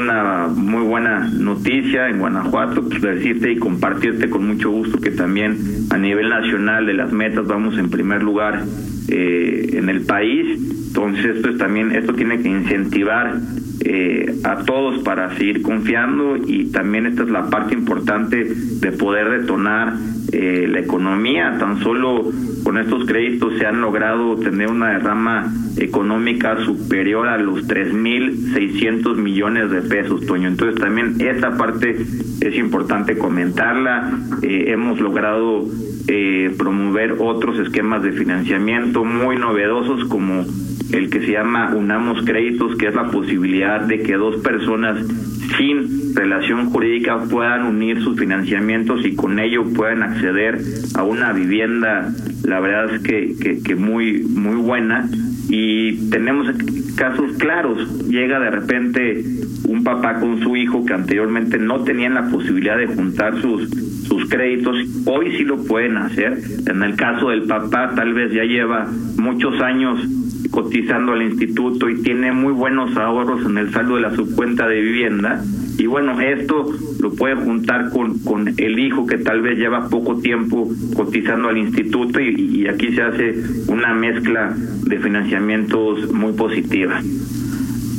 muy 0.47 0.83
buena 0.83 1.29
noticia 1.29 2.09
en 2.09 2.19
Guanajuato, 2.19 2.87
pues 2.87 3.01
decirte 3.01 3.51
y 3.51 3.57
compartirte 3.57 4.29
con 4.29 4.47
mucho 4.47 4.69
gusto 4.71 4.99
que 4.99 5.11
también 5.11 5.57
a 5.89 5.97
nivel 5.97 6.29
nacional 6.29 6.85
de 6.85 6.93
las 6.93 7.11
metas 7.11 7.45
vamos 7.47 7.77
en 7.77 7.89
primer 7.89 8.23
lugar 8.23 8.63
eh, 9.07 9.69
en 9.73 9.89
el 9.89 10.01
país. 10.01 10.59
Entonces 10.87 11.37
esto 11.37 11.49
es 11.49 11.57
también 11.57 11.91
esto 11.91 12.13
tiene 12.13 12.41
que 12.41 12.49
incentivar 12.49 13.35
eh, 13.81 14.35
a 14.43 14.63
todos 14.63 15.03
para 15.03 15.35
seguir 15.37 15.61
confiando 15.61 16.37
y 16.37 16.71
también 16.71 17.05
esta 17.05 17.23
es 17.23 17.29
la 17.29 17.49
parte 17.49 17.73
importante 17.73 18.45
de 18.45 18.91
poder 18.91 19.41
detonar 19.41 19.93
eh, 20.31 20.67
la 20.67 20.79
economía. 20.79 21.57
Tan 21.59 21.81
solo 21.81 22.31
con 22.63 22.77
estos 22.77 23.05
créditos 23.05 23.57
se 23.57 23.65
han 23.65 23.81
logrado 23.81 24.37
tener 24.37 24.69
una 24.69 24.89
derrama 24.89 25.53
económica 25.77 26.57
superior 26.63 27.27
a 27.27 27.37
los 27.37 27.67
3.600 27.67 29.15
millones 29.17 29.69
de 29.71 29.81
pesos, 29.81 30.25
Toño. 30.25 30.47
Entonces 30.47 30.79
también 30.79 31.15
esa 31.19 31.57
parte 31.57 31.95
es 32.41 32.55
importante 32.57 33.17
comentarla. 33.17 34.11
Eh, 34.41 34.65
hemos 34.67 34.99
logrado 34.99 35.65
eh, 36.07 36.53
promover 36.57 37.15
otros 37.19 37.59
esquemas 37.59 38.03
de 38.03 38.11
financiamiento 38.11 39.03
muy 39.03 39.37
novedosos 39.37 40.05
como 40.05 40.45
el 40.91 41.09
que 41.09 41.21
se 41.21 41.31
llama 41.31 41.73
Unamos 41.75 42.23
Créditos, 42.25 42.75
que 42.77 42.87
es 42.87 42.95
la 42.95 43.09
posibilidad 43.09 43.81
de 43.81 44.03
que 44.03 44.13
dos 44.13 44.37
personas 44.37 45.03
sin 45.57 46.15
relación 46.15 46.69
jurídica 46.69 47.23
puedan 47.29 47.65
unir 47.65 48.01
sus 48.01 48.17
financiamientos 48.17 49.05
y 49.05 49.15
con 49.15 49.39
ello 49.39 49.63
puedan 49.73 50.03
acceder 50.03 50.59
a 50.95 51.03
una 51.03 51.33
vivienda, 51.33 52.11
la 52.43 52.59
verdad 52.59 52.95
es 52.95 53.01
que, 53.01 53.35
que, 53.41 53.61
que 53.61 53.75
muy, 53.75 54.23
muy 54.23 54.55
buena. 54.55 55.09
Y 55.49 56.09
tenemos 56.09 56.47
casos 56.95 57.33
claros, 57.37 58.07
llega 58.07 58.39
de 58.39 58.49
repente 58.49 59.23
un 59.67 59.83
papá 59.83 60.19
con 60.19 60.41
su 60.41 60.55
hijo 60.55 60.85
que 60.85 60.93
anteriormente 60.93 61.57
no 61.57 61.83
tenían 61.83 62.13
la 62.13 62.29
posibilidad 62.29 62.77
de 62.77 62.87
juntar 62.87 63.41
sus 63.41 63.69
sus 64.05 64.29
créditos, 64.29 64.77
hoy 65.05 65.35
sí 65.37 65.43
lo 65.43 65.63
pueden 65.63 65.97
hacer. 65.97 66.39
En 66.67 66.83
el 66.83 66.95
caso 66.95 67.29
del 67.29 67.43
papá, 67.43 67.93
tal 67.95 68.13
vez 68.13 68.31
ya 68.31 68.43
lleva 68.43 68.87
muchos 69.17 69.59
años 69.61 69.99
cotizando 70.51 71.13
al 71.13 71.23
instituto 71.23 71.89
y 71.89 72.01
tiene 72.01 72.31
muy 72.31 72.53
buenos 72.53 72.95
ahorros 72.97 73.45
en 73.45 73.57
el 73.57 73.71
saldo 73.71 73.95
de 73.95 74.01
la 74.01 74.15
subcuenta 74.15 74.67
de 74.67 74.79
vivienda. 74.79 75.43
Y 75.77 75.87
bueno, 75.87 76.21
esto 76.21 76.69
lo 77.01 77.13
puede 77.13 77.35
juntar 77.35 77.89
con, 77.89 78.19
con 78.19 78.47
el 78.47 78.79
hijo 78.79 79.05
que 79.05 79.17
tal 79.17 79.41
vez 79.41 79.57
lleva 79.57 79.89
poco 79.89 80.19
tiempo 80.19 80.69
cotizando 80.95 81.49
al 81.49 81.57
instituto 81.57 82.21
y, 82.21 82.35
y 82.35 82.67
aquí 82.67 82.93
se 82.93 83.01
hace 83.01 83.35
una 83.67 83.93
mezcla 83.93 84.55
de 84.85 84.99
financiamientos 84.99 86.13
muy 86.13 86.33
positiva. 86.33 87.01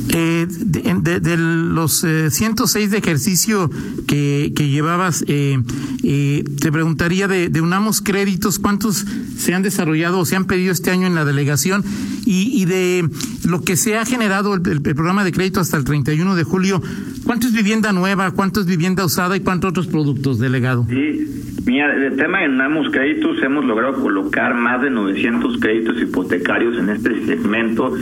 Eh, 0.09 0.47
de, 0.49 1.19
de, 1.19 1.37
los 1.37 2.03
eh, 2.03 2.31
106 2.31 2.91
de 2.91 2.97
ejercicio 2.97 3.69
que, 4.07 4.53
que 4.55 4.69
llevabas, 4.69 5.23
eh, 5.27 5.61
eh, 6.03 6.43
te 6.61 6.71
preguntaría 6.71 7.27
de, 7.27 7.61
Unamos 7.61 8.01
Créditos, 8.01 8.59
¿cuántos 8.59 9.05
se 9.37 9.53
han 9.53 9.63
desarrollado 9.63 10.19
o 10.19 10.25
se 10.25 10.35
han 10.35 10.45
pedido 10.45 10.71
este 10.71 10.91
año 10.91 11.07
en 11.07 11.15
la 11.15 11.25
delegación? 11.25 11.83
Y, 12.25 12.61
y 12.61 12.65
de 12.65 13.09
lo 13.45 13.61
que 13.61 13.75
se 13.75 13.97
ha 13.97 14.05
generado 14.05 14.53
el, 14.53 14.61
el, 14.65 14.81
el, 14.83 14.95
programa 14.95 15.23
de 15.23 15.31
crédito 15.31 15.59
hasta 15.59 15.77
el 15.77 15.83
31 15.83 16.35
de 16.35 16.43
julio, 16.43 16.81
¿cuánto 17.25 17.47
es 17.47 17.53
vivienda 17.53 17.91
nueva, 17.91 18.31
cuánto 18.31 18.61
es 18.61 18.65
vivienda 18.65 19.03
usada 19.05 19.35
y 19.35 19.41
cuántos 19.41 19.71
otros 19.71 19.87
productos, 19.87 20.39
delegado? 20.39 20.85
Sí. 20.89 21.46
Mira, 21.67 21.93
el 21.93 22.15
tema 22.15 22.39
de 22.39 22.47
Unamos 22.47 22.89
Créditos 22.91 23.43
hemos 23.43 23.65
logrado 23.65 24.01
colocar 24.01 24.55
más 24.55 24.81
de 24.81 24.89
900 24.89 25.59
créditos 25.59 26.01
hipotecarios 26.01 26.77
en 26.77 26.89
este 26.89 27.25
segmento 27.25 27.93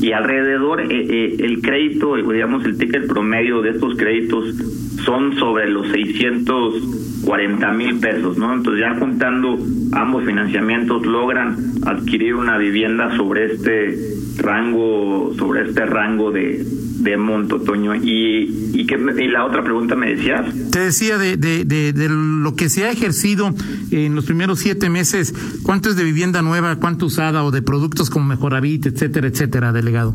y 0.00 0.10
alrededor 0.10 0.80
eh, 0.80 0.86
eh, 0.90 1.36
el 1.38 1.62
crédito, 1.62 2.16
digamos 2.16 2.64
el 2.64 2.76
ticket 2.76 3.06
promedio 3.06 3.62
de 3.62 3.70
estos 3.70 3.96
créditos 3.96 4.56
son 5.04 5.36
sobre 5.36 5.70
los 5.70 5.86
640 5.92 7.70
mil 7.70 8.00
pesos, 8.00 8.38
¿no? 8.38 8.54
Entonces 8.54 8.80
ya 8.80 8.98
juntando 8.98 9.56
ambos 9.92 10.24
financiamientos 10.24 11.06
logran 11.06 11.56
adquirir 11.86 12.34
una 12.34 12.58
vivienda 12.58 13.16
sobre 13.16 13.52
este 13.52 13.98
rango, 14.38 15.32
sobre 15.38 15.68
este 15.68 15.86
rango 15.86 16.32
de, 16.32 16.66
de 17.02 17.16
monto, 17.16 17.60
Toño. 17.60 17.94
Y, 17.94 18.70
y, 18.74 18.86
que, 18.86 18.94
y 18.94 19.28
la 19.28 19.44
otra 19.44 19.62
pregunta 19.62 19.94
me 19.94 20.14
decías. 20.14 20.46
Te 20.70 20.80
decía 20.80 21.18
de, 21.18 21.36
de, 21.36 21.64
de, 21.64 21.92
de, 21.92 22.08
lo 22.08 22.54
que 22.54 22.68
se 22.68 22.84
ha 22.84 22.90
ejercido 22.90 23.54
en 23.90 24.14
los 24.14 24.24
primeros 24.24 24.60
siete 24.60 24.88
meses, 24.88 25.34
¿cuánto 25.62 25.90
es 25.90 25.96
de 25.96 26.04
vivienda 26.04 26.42
nueva, 26.42 26.76
cuánto 26.76 27.06
usada 27.06 27.44
o 27.44 27.50
de 27.50 27.62
productos 27.62 28.10
como 28.10 28.26
Mejoravit, 28.26 28.86
etcétera, 28.86 29.26
etcétera, 29.26 29.72
delegado? 29.72 30.14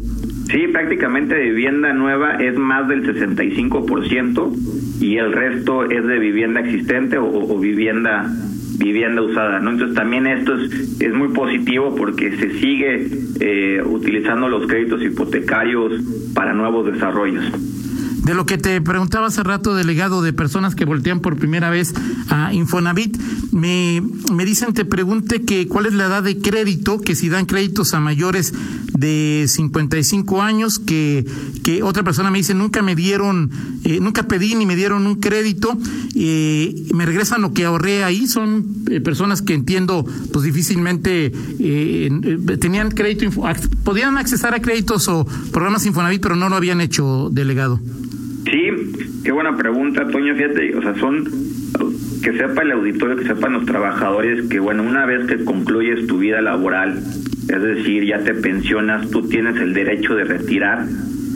Sí, 0.50 0.68
prácticamente 0.72 1.36
de 1.36 1.50
vivienda 1.50 1.92
nueva 1.94 2.36
es 2.36 2.58
más 2.58 2.88
del 2.88 3.04
65% 3.04 5.02
y 5.02 5.18
el 5.18 5.34
resto 5.34 5.84
es 5.90 6.06
de 6.06 6.20
vivienda 6.20 6.62
existente 6.62 7.18
o, 7.18 7.28
o 7.28 7.60
vivienda 7.60 8.32
vivienda 8.78 9.22
usada, 9.22 9.60
¿no? 9.60 9.72
Entonces 9.72 9.96
también 9.96 10.28
esto 10.28 10.56
es, 10.56 11.02
es 11.02 11.14
muy 11.14 11.30
positivo 11.30 11.96
porque 11.96 12.36
se 12.38 12.60
sigue 12.60 13.08
eh, 13.40 13.82
utilizando 13.84 14.48
los 14.48 14.68
créditos 14.68 15.02
hipotecarios 15.04 15.94
para 16.34 16.54
nuevos 16.54 16.92
desarrollos. 16.92 17.44
De 18.28 18.34
lo 18.34 18.46
que 18.46 18.58
te 18.58 18.82
preguntaba 18.82 19.28
hace 19.28 19.42
rato, 19.42 19.74
delegado, 19.74 20.22
de 20.22 20.34
personas 20.34 20.76
que 20.76 20.84
voltean 20.84 21.22
por 21.22 21.38
primera 21.38 21.70
vez 21.70 21.94
a 22.28 22.54
Infonavit, 22.54 23.18
me, 23.54 24.04
me 24.34 24.44
dicen, 24.44 24.74
te 24.74 24.84
pregunte 24.84 25.44
que 25.44 25.70
cuál 25.70 25.86
es 25.86 25.94
la 25.94 26.08
edad 26.08 26.24
de 26.24 26.38
crédito, 26.38 27.00
que 27.00 27.16
si 27.16 27.30
dan 27.30 27.46
créditos 27.46 27.94
a 27.94 28.02
mayores 28.02 28.54
de 28.92 29.46
55 29.48 30.42
años, 30.42 30.78
que, 30.78 31.26
que 31.64 31.84
otra 31.84 32.04
persona 32.04 32.30
me 32.30 32.40
dice, 32.40 32.54
nunca 32.54 32.82
me 32.82 32.96
dieron, 32.96 33.50
eh, 33.86 34.02
nunca 34.02 34.24
pedí 34.24 34.56
ni 34.56 34.66
me 34.66 34.76
dieron 34.76 35.08
un 35.08 35.16
crédito, 35.22 35.78
eh, 36.14 36.76
me 36.94 37.06
regresan 37.06 37.42
lo 37.42 37.54
que 37.54 37.64
ahorré 37.64 38.04
ahí, 38.04 38.28
son 38.28 38.84
eh, 38.90 39.00
personas 39.00 39.42
que 39.42 39.54
entiendo, 39.54 40.06
pues 40.34 40.44
difícilmente 40.44 41.32
eh, 41.60 42.38
tenían 42.60 42.92
crédito, 42.92 43.30
podían 43.86 44.18
accesar 44.18 44.54
a 44.54 44.60
créditos 44.60 45.08
o 45.08 45.26
programas 45.54 45.86
Infonavit, 45.86 46.22
pero 46.22 46.36
no 46.36 46.50
lo 46.50 46.58
habían 46.58 46.82
hecho, 46.82 47.30
delegado. 47.32 47.80
Sí, 48.50 48.70
qué 49.24 49.32
buena 49.32 49.58
pregunta, 49.58 50.08
Toño. 50.08 50.36
Fíjate, 50.36 50.76
o 50.76 50.82
sea, 50.82 50.96
son 50.96 51.26
que 52.24 52.34
sepa 52.34 52.62
el 52.62 52.72
auditorio, 52.72 53.18
que 53.18 53.26
sepan 53.26 53.54
los 53.54 53.66
trabajadores 53.66 54.48
que, 54.50 54.60
bueno, 54.60 54.84
una 54.84 55.06
vez 55.06 55.28
que 55.28 55.44
concluyes 55.44 56.08
tu 56.08 56.20
vida 56.20 56.42
laboral, 56.42 56.98
es 56.98 57.62
decir, 57.62 58.06
ya 58.06 58.20
te 58.20 58.34
pensionas, 58.34 59.10
tú 59.12 59.28
tienes 59.28 59.58
el 59.58 59.74
derecho 59.74 60.16
de 60.16 60.24
retirar 60.24 60.86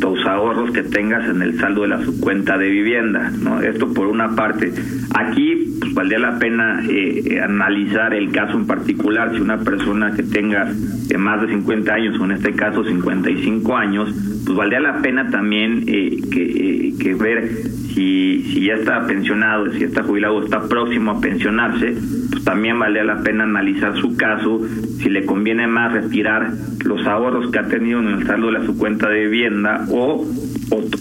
tus 0.01 0.25
ahorros 0.25 0.72
que 0.72 0.84
tengas 0.84 1.29
en 1.29 1.41
el 1.41 1.58
saldo 1.60 1.84
de 1.84 1.89
la 1.89 2.03
subcuenta 2.03 2.58
de 2.58 2.70
vivienda, 2.70 3.31
¿no? 3.39 3.62
Esto 3.62 3.93
por 3.93 4.08
una 4.08 4.36
parte. 4.36 4.74
Aquí 5.13 5.77
pues, 5.79 5.93
valdría 5.93 6.20
la 6.20 6.39
pena 6.39 6.84
eh, 6.89 7.39
analizar 7.41 8.13
el 8.13 8.31
caso 8.31 8.58
en 8.58 8.65
particular, 8.65 9.31
si 9.34 9.41
una 9.41 9.60
persona 9.60 10.12
que 10.13 10.24
tenga 10.24 10.74
eh, 11.10 11.17
más 11.17 11.41
de 11.41 11.50
50 11.50 11.93
años, 11.93 12.20
o 12.20 12.25
en 12.25 12.31
este 12.31 12.53
caso 12.53 12.84
55 12.84 13.77
años, 13.77 14.10
pues 14.46 14.58
valdría 14.58 14.79
la 14.79 15.01
pena 15.01 15.29
también 15.29 15.84
eh, 15.88 16.20
que, 16.31 16.93
que 17.00 17.13
ver 17.13 17.50
si, 17.93 18.43
si 18.51 18.65
ya 18.65 18.75
está 18.75 19.05
pensionado, 19.05 19.71
si 19.74 19.83
está 19.83 20.03
jubilado, 20.03 20.43
está 20.43 20.67
próximo 20.67 21.12
a 21.12 21.21
pensionarse, 21.21 21.95
pues 22.29 22.43
también 22.43 22.79
valdría 22.79 23.03
la 23.03 23.21
pena 23.21 23.43
analizar 23.43 23.98
su 23.98 24.15
caso, 24.15 24.62
si 25.00 25.10
le 25.10 25.25
conviene 25.25 25.67
más 25.67 25.93
retirar 25.93 26.51
los 26.86 27.05
ahorros 27.05 27.51
que 27.51 27.60
ha 27.60 27.67
tenido 27.67 28.00
en 28.00 28.07
el 28.07 28.27
saldo 28.27 28.51
de 28.51 28.65
su 28.65 28.77
cuenta 28.77 29.10
de 29.10 29.25
vivienda 29.25 29.86
o, 29.89 30.25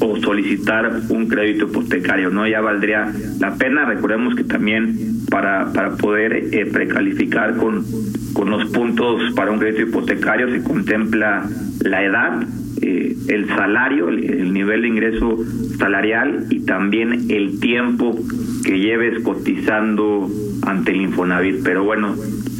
o, 0.00 0.16
solicitar 0.20 1.00
un 1.08 1.28
crédito 1.28 1.66
hipotecario, 1.66 2.30
¿no? 2.30 2.46
Ya 2.46 2.60
valdría 2.60 3.12
la 3.38 3.54
pena, 3.54 3.84
recordemos 3.84 4.34
que 4.34 4.44
también 4.44 4.96
para, 5.30 5.72
para 5.72 5.96
poder 5.96 6.48
eh, 6.52 6.66
precalificar 6.66 7.56
con, 7.56 7.84
con 8.32 8.50
los 8.50 8.70
puntos 8.70 9.32
para 9.34 9.50
un 9.50 9.58
crédito 9.58 9.82
hipotecario 9.82 10.50
se 10.50 10.62
contempla 10.62 11.48
la 11.82 12.04
edad, 12.04 12.42
eh, 12.82 13.16
el 13.28 13.46
salario, 13.48 14.08
el, 14.08 14.52
nivel 14.52 14.82
de 14.82 14.88
ingreso 14.88 15.38
salarial 15.78 16.46
y 16.50 16.60
también 16.60 17.30
el 17.30 17.60
tiempo 17.60 18.18
que 18.64 18.78
lleves 18.78 19.22
cotizando 19.22 20.28
ante 20.66 20.92
el 20.92 21.02
Infonavit. 21.02 21.62
Pero 21.62 21.84
bueno, 21.84 22.14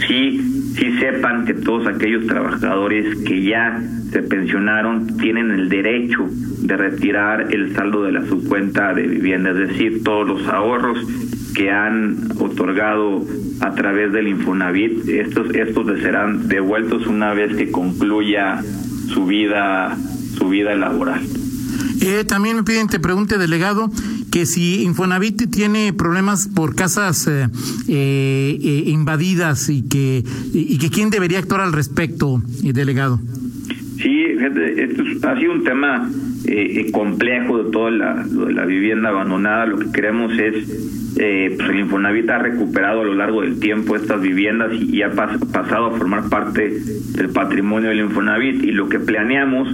sí, 0.07 0.41
sí 0.75 0.93
sepan 0.99 1.45
que 1.47 1.55
todos 1.55 1.87
aquellos 1.87 2.27
trabajadores 2.27 3.17
que 3.27 3.43
ya 3.43 3.83
se 4.11 4.23
pensionaron 4.23 5.17
tienen 5.19 5.50
el 5.50 5.69
derecho 5.69 6.29
de 6.62 6.77
retirar 6.77 7.49
el 7.55 7.75
saldo 7.75 8.03
de 8.03 8.12
la 8.12 8.27
subcuenta 8.27 8.93
de 8.95 9.07
vivienda, 9.07 9.50
es 9.50 9.69
decir, 9.69 10.03
todos 10.05 10.29
los 10.29 10.47
ahorros 10.49 10.99
que 11.55 11.71
han 11.71 12.17
otorgado 12.39 13.25
a 13.61 13.75
través 13.75 14.12
del 14.12 14.29
Infonavit, 14.29 15.09
estos, 15.09 15.55
estos 15.55 15.87
les 15.87 16.03
serán 16.03 16.49
devueltos 16.49 17.07
una 17.07 17.35
vez 17.35 17.55
que 17.57 17.71
concluya 17.71 18.62
su 19.12 19.26
vida 19.26 19.97
su 20.38 20.49
vida 20.49 20.75
laboral. 20.75 21.21
Eh, 22.00 22.25
también 22.25 22.57
me 22.57 22.62
piden, 22.62 22.88
te 22.88 22.99
pregunte, 22.99 23.37
delegado, 23.37 23.90
que 24.33 24.47
si 24.47 24.83
Infonavit 24.85 25.50
tiene 25.50 25.93
problemas 25.93 26.49
por 26.49 26.75
casas 26.75 27.29
eh, 27.29 27.49
eh, 27.88 28.83
invadidas 28.87 29.69
y 29.69 29.83
que, 29.87 30.25
y 30.55 30.79
que 30.79 30.88
quién 30.88 31.11
debería 31.11 31.38
actuar 31.38 31.61
al 31.61 31.73
respecto, 31.73 32.43
delegado. 32.62 33.21
Sí, 33.99 34.25
esto 34.79 35.29
ha 35.29 35.38
sido 35.38 35.52
un 35.52 35.64
tema 35.64 36.11
complejo 36.92 37.62
de 37.62 37.71
toda 37.71 37.90
la, 37.90 38.25
de 38.25 38.52
la 38.52 38.66
vivienda 38.66 39.11
abandonada. 39.11 39.66
Lo 39.66 39.78
que 39.78 39.92
queremos 39.92 40.33
es, 40.38 41.14
pues 41.14 41.71
el 41.71 41.80
Infonavit 41.80 42.28
ha 42.30 42.38
recuperado 42.38 43.02
a 43.02 43.04
lo 43.04 43.14
largo 43.14 43.42
del 43.42 43.61
tiempo 43.61 43.97
estas 43.97 44.21
viviendas 44.21 44.73
y, 44.73 45.02
ha 45.02 45.11
pasado 45.11 45.87
a 45.87 45.99
formar 45.99 46.28
parte 46.28 46.73
del 47.16 47.28
patrimonio 47.30 47.90
del 47.90 48.00
Infonavit. 48.00 48.62
Y 48.64 48.73
lo 48.73 48.88
que 48.88 48.99
planeamos 48.99 49.69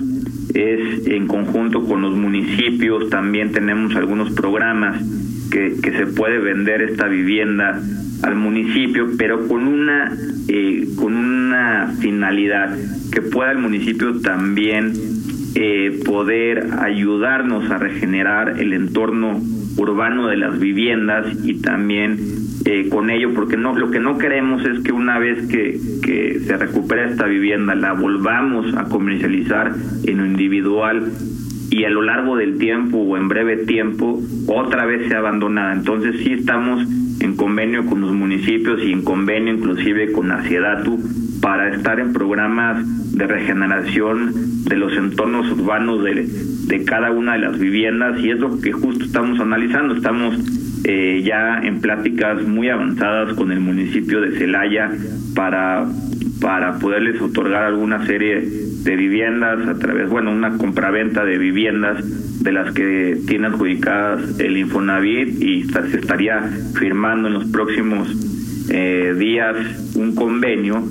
es 0.54 1.06
en 1.06 1.26
conjunto 1.26 1.84
con 1.84 2.02
los 2.02 2.16
municipios, 2.16 3.10
también 3.10 3.52
tenemos 3.52 3.94
algunos 3.94 4.32
programas 4.32 5.02
que, 5.50 5.74
que 5.82 5.92
se 5.92 6.06
puede 6.06 6.38
vender 6.38 6.82
esta 6.82 7.06
vivienda 7.08 7.80
al 8.22 8.36
municipio, 8.36 9.08
pero 9.18 9.46
con 9.46 9.66
una 9.66 10.16
eh, 10.48 10.88
con 10.96 11.16
una 11.16 11.92
finalidad 12.00 12.76
que 13.12 13.20
pueda 13.20 13.52
el 13.52 13.58
municipio 13.58 14.20
también 14.20 14.92
eh, 15.58 16.00
poder 16.04 16.68
ayudarnos 16.80 17.70
a 17.70 17.78
regenerar 17.78 18.60
el 18.60 18.74
entorno 18.74 19.40
urbano 19.78 20.28
de 20.28 20.36
las 20.36 20.58
viviendas 20.60 21.26
y 21.44 21.62
también 21.62 22.18
eh, 22.66 22.90
con 22.90 23.08
ello, 23.08 23.32
porque 23.32 23.56
no 23.56 23.74
lo 23.74 23.90
que 23.90 23.98
no 23.98 24.18
queremos 24.18 24.62
es 24.66 24.80
que 24.80 24.92
una 24.92 25.18
vez 25.18 25.46
que, 25.48 25.80
que 26.02 26.40
se 26.40 26.58
recupere 26.58 27.10
esta 27.10 27.24
vivienda 27.24 27.74
la 27.74 27.94
volvamos 27.94 28.74
a 28.74 28.84
comercializar 28.84 29.72
en 30.04 30.18
lo 30.18 30.26
individual 30.26 31.10
y 31.70 31.84
a 31.84 31.90
lo 31.90 32.02
largo 32.02 32.36
del 32.36 32.58
tiempo 32.58 32.98
o 32.98 33.16
en 33.16 33.28
breve 33.28 33.56
tiempo 33.64 34.20
otra 34.48 34.84
vez 34.84 35.08
sea 35.08 35.20
abandonada. 35.20 35.72
Entonces 35.72 36.16
sí 36.22 36.34
estamos 36.34 36.86
en 37.20 37.34
convenio 37.34 37.86
con 37.86 38.02
los 38.02 38.12
municipios 38.12 38.82
y 38.82 38.92
en 38.92 39.02
convenio 39.02 39.54
inclusive 39.54 40.12
con 40.12 40.30
Aciedatu 40.32 41.00
para 41.46 41.68
estar 41.68 42.00
en 42.00 42.12
programas 42.12 42.84
de 43.12 43.24
regeneración 43.24 44.64
de 44.64 44.74
los 44.74 44.92
entornos 44.96 45.48
urbanos 45.52 46.02
de, 46.02 46.26
de 46.66 46.84
cada 46.84 47.12
una 47.12 47.34
de 47.34 47.38
las 47.38 47.56
viviendas 47.56 48.18
y 48.18 48.30
es 48.30 48.40
lo 48.40 48.60
que 48.60 48.72
justo 48.72 49.04
estamos 49.04 49.38
analizando. 49.38 49.94
Estamos 49.94 50.34
eh, 50.82 51.22
ya 51.24 51.60
en 51.62 51.80
pláticas 51.80 52.42
muy 52.42 52.68
avanzadas 52.68 53.34
con 53.34 53.52
el 53.52 53.60
municipio 53.60 54.20
de 54.22 54.36
Celaya 54.36 54.90
para, 55.36 55.86
para 56.40 56.80
poderles 56.80 57.22
otorgar 57.22 57.62
alguna 57.62 58.04
serie 58.06 58.40
de 58.82 58.96
viviendas 58.96 59.68
a 59.68 59.78
través, 59.78 60.08
bueno, 60.10 60.32
una 60.32 60.58
compraventa 60.58 61.24
de 61.24 61.38
viviendas 61.38 62.42
de 62.42 62.50
las 62.50 62.74
que 62.74 63.20
tiene 63.28 63.46
adjudicadas 63.46 64.40
el 64.40 64.56
Infonavit 64.56 65.40
y 65.40 65.62
se 65.62 65.96
estaría 65.96 66.40
firmando 66.76 67.28
en 67.28 67.34
los 67.34 67.44
próximos 67.44 68.08
eh, 68.68 69.14
días 69.16 69.94
un 69.94 70.16
convenio 70.16 70.82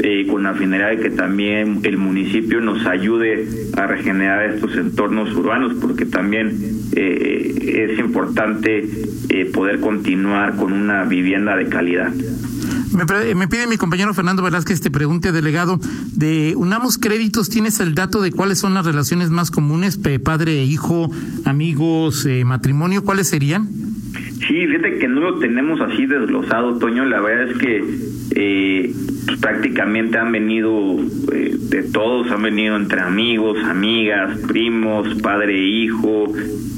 eh, 0.00 0.26
con 0.28 0.42
la 0.42 0.54
finalidad 0.54 0.90
de 0.90 0.98
que 0.98 1.10
también 1.10 1.80
el 1.82 1.98
municipio 1.98 2.60
nos 2.60 2.86
ayude 2.86 3.46
a 3.76 3.86
regenerar 3.86 4.50
estos 4.50 4.76
entornos 4.76 5.34
urbanos, 5.34 5.74
porque 5.80 6.06
también 6.06 6.58
eh, 6.94 7.88
es 7.90 7.98
importante 7.98 8.88
eh, 9.28 9.50
poder 9.52 9.80
continuar 9.80 10.56
con 10.56 10.72
una 10.72 11.04
vivienda 11.04 11.56
de 11.56 11.66
calidad. 11.68 12.12
Me, 12.92 13.48
pide 13.48 13.66
mi 13.66 13.78
compañero 13.78 14.12
Fernando 14.12 14.42
Velázquez, 14.42 14.82
te 14.82 14.90
pregunte, 14.90 15.32
delegado, 15.32 15.80
de 16.12 16.54
Unamos 16.56 16.98
Créditos, 16.98 17.48
¿tienes 17.48 17.80
el 17.80 17.94
dato 17.94 18.20
de 18.20 18.30
cuáles 18.30 18.58
son 18.58 18.74
las 18.74 18.84
relaciones 18.84 19.30
más 19.30 19.50
comunes, 19.50 19.98
padre, 20.22 20.64
hijo, 20.64 21.10
amigos, 21.46 22.26
eh, 22.26 22.44
matrimonio? 22.44 23.02
¿Cuáles 23.02 23.28
serían? 23.28 23.81
Sí, 24.46 24.66
fíjate 24.66 24.98
que 24.98 25.08
no 25.08 25.20
lo 25.20 25.38
tenemos 25.38 25.80
así 25.80 26.06
desglosado, 26.06 26.78
Toño. 26.78 27.04
La 27.04 27.20
verdad 27.20 27.50
es 27.50 27.58
que 27.58 27.84
eh, 28.34 28.92
pues, 29.26 29.38
prácticamente 29.40 30.18
han 30.18 30.32
venido 30.32 30.98
eh, 31.32 31.54
de 31.56 31.82
todos, 31.84 32.30
han 32.30 32.42
venido 32.42 32.76
entre 32.76 33.00
amigos, 33.00 33.58
amigas, 33.64 34.38
primos, 34.48 35.14
padre 35.22 35.54
e 35.54 35.64
hijo, 35.64 36.32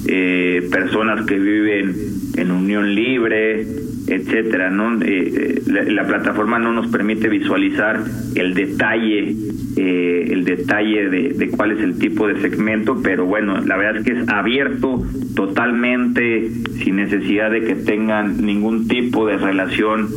eh, 0.06 0.68
personas 0.70 1.24
que 1.26 1.38
viven 1.38 1.94
en 2.36 2.50
unión 2.50 2.94
libre, 2.94 3.66
etcétera. 4.06 4.70
¿no? 4.70 5.00
Eh, 5.02 5.62
la, 5.66 6.06
plataforma 6.06 6.58
no 6.58 6.72
nos 6.72 6.88
permite 6.88 7.28
visualizar 7.28 8.00
el 8.34 8.54
detalle, 8.54 9.34
el 9.76 10.44
detalle 10.44 11.08
de, 11.08 11.28
de 11.30 11.48
cuál 11.48 11.72
es 11.72 11.80
el 11.80 11.98
tipo 11.98 12.28
de 12.28 12.40
segmento, 12.40 13.00
pero 13.02 13.24
bueno, 13.24 13.60
la 13.60 13.76
verdad 13.76 13.96
es 13.98 14.04
que 14.04 14.20
es 14.20 14.28
abierto 14.28 15.02
totalmente, 15.34 16.50
sin 16.82 16.96
necesidad 16.96 17.50
de 17.50 17.62
que 17.62 17.74
tengan 17.74 18.44
ningún 18.44 18.86
tipo 18.86 19.26
de 19.26 19.36
relación 19.36 20.08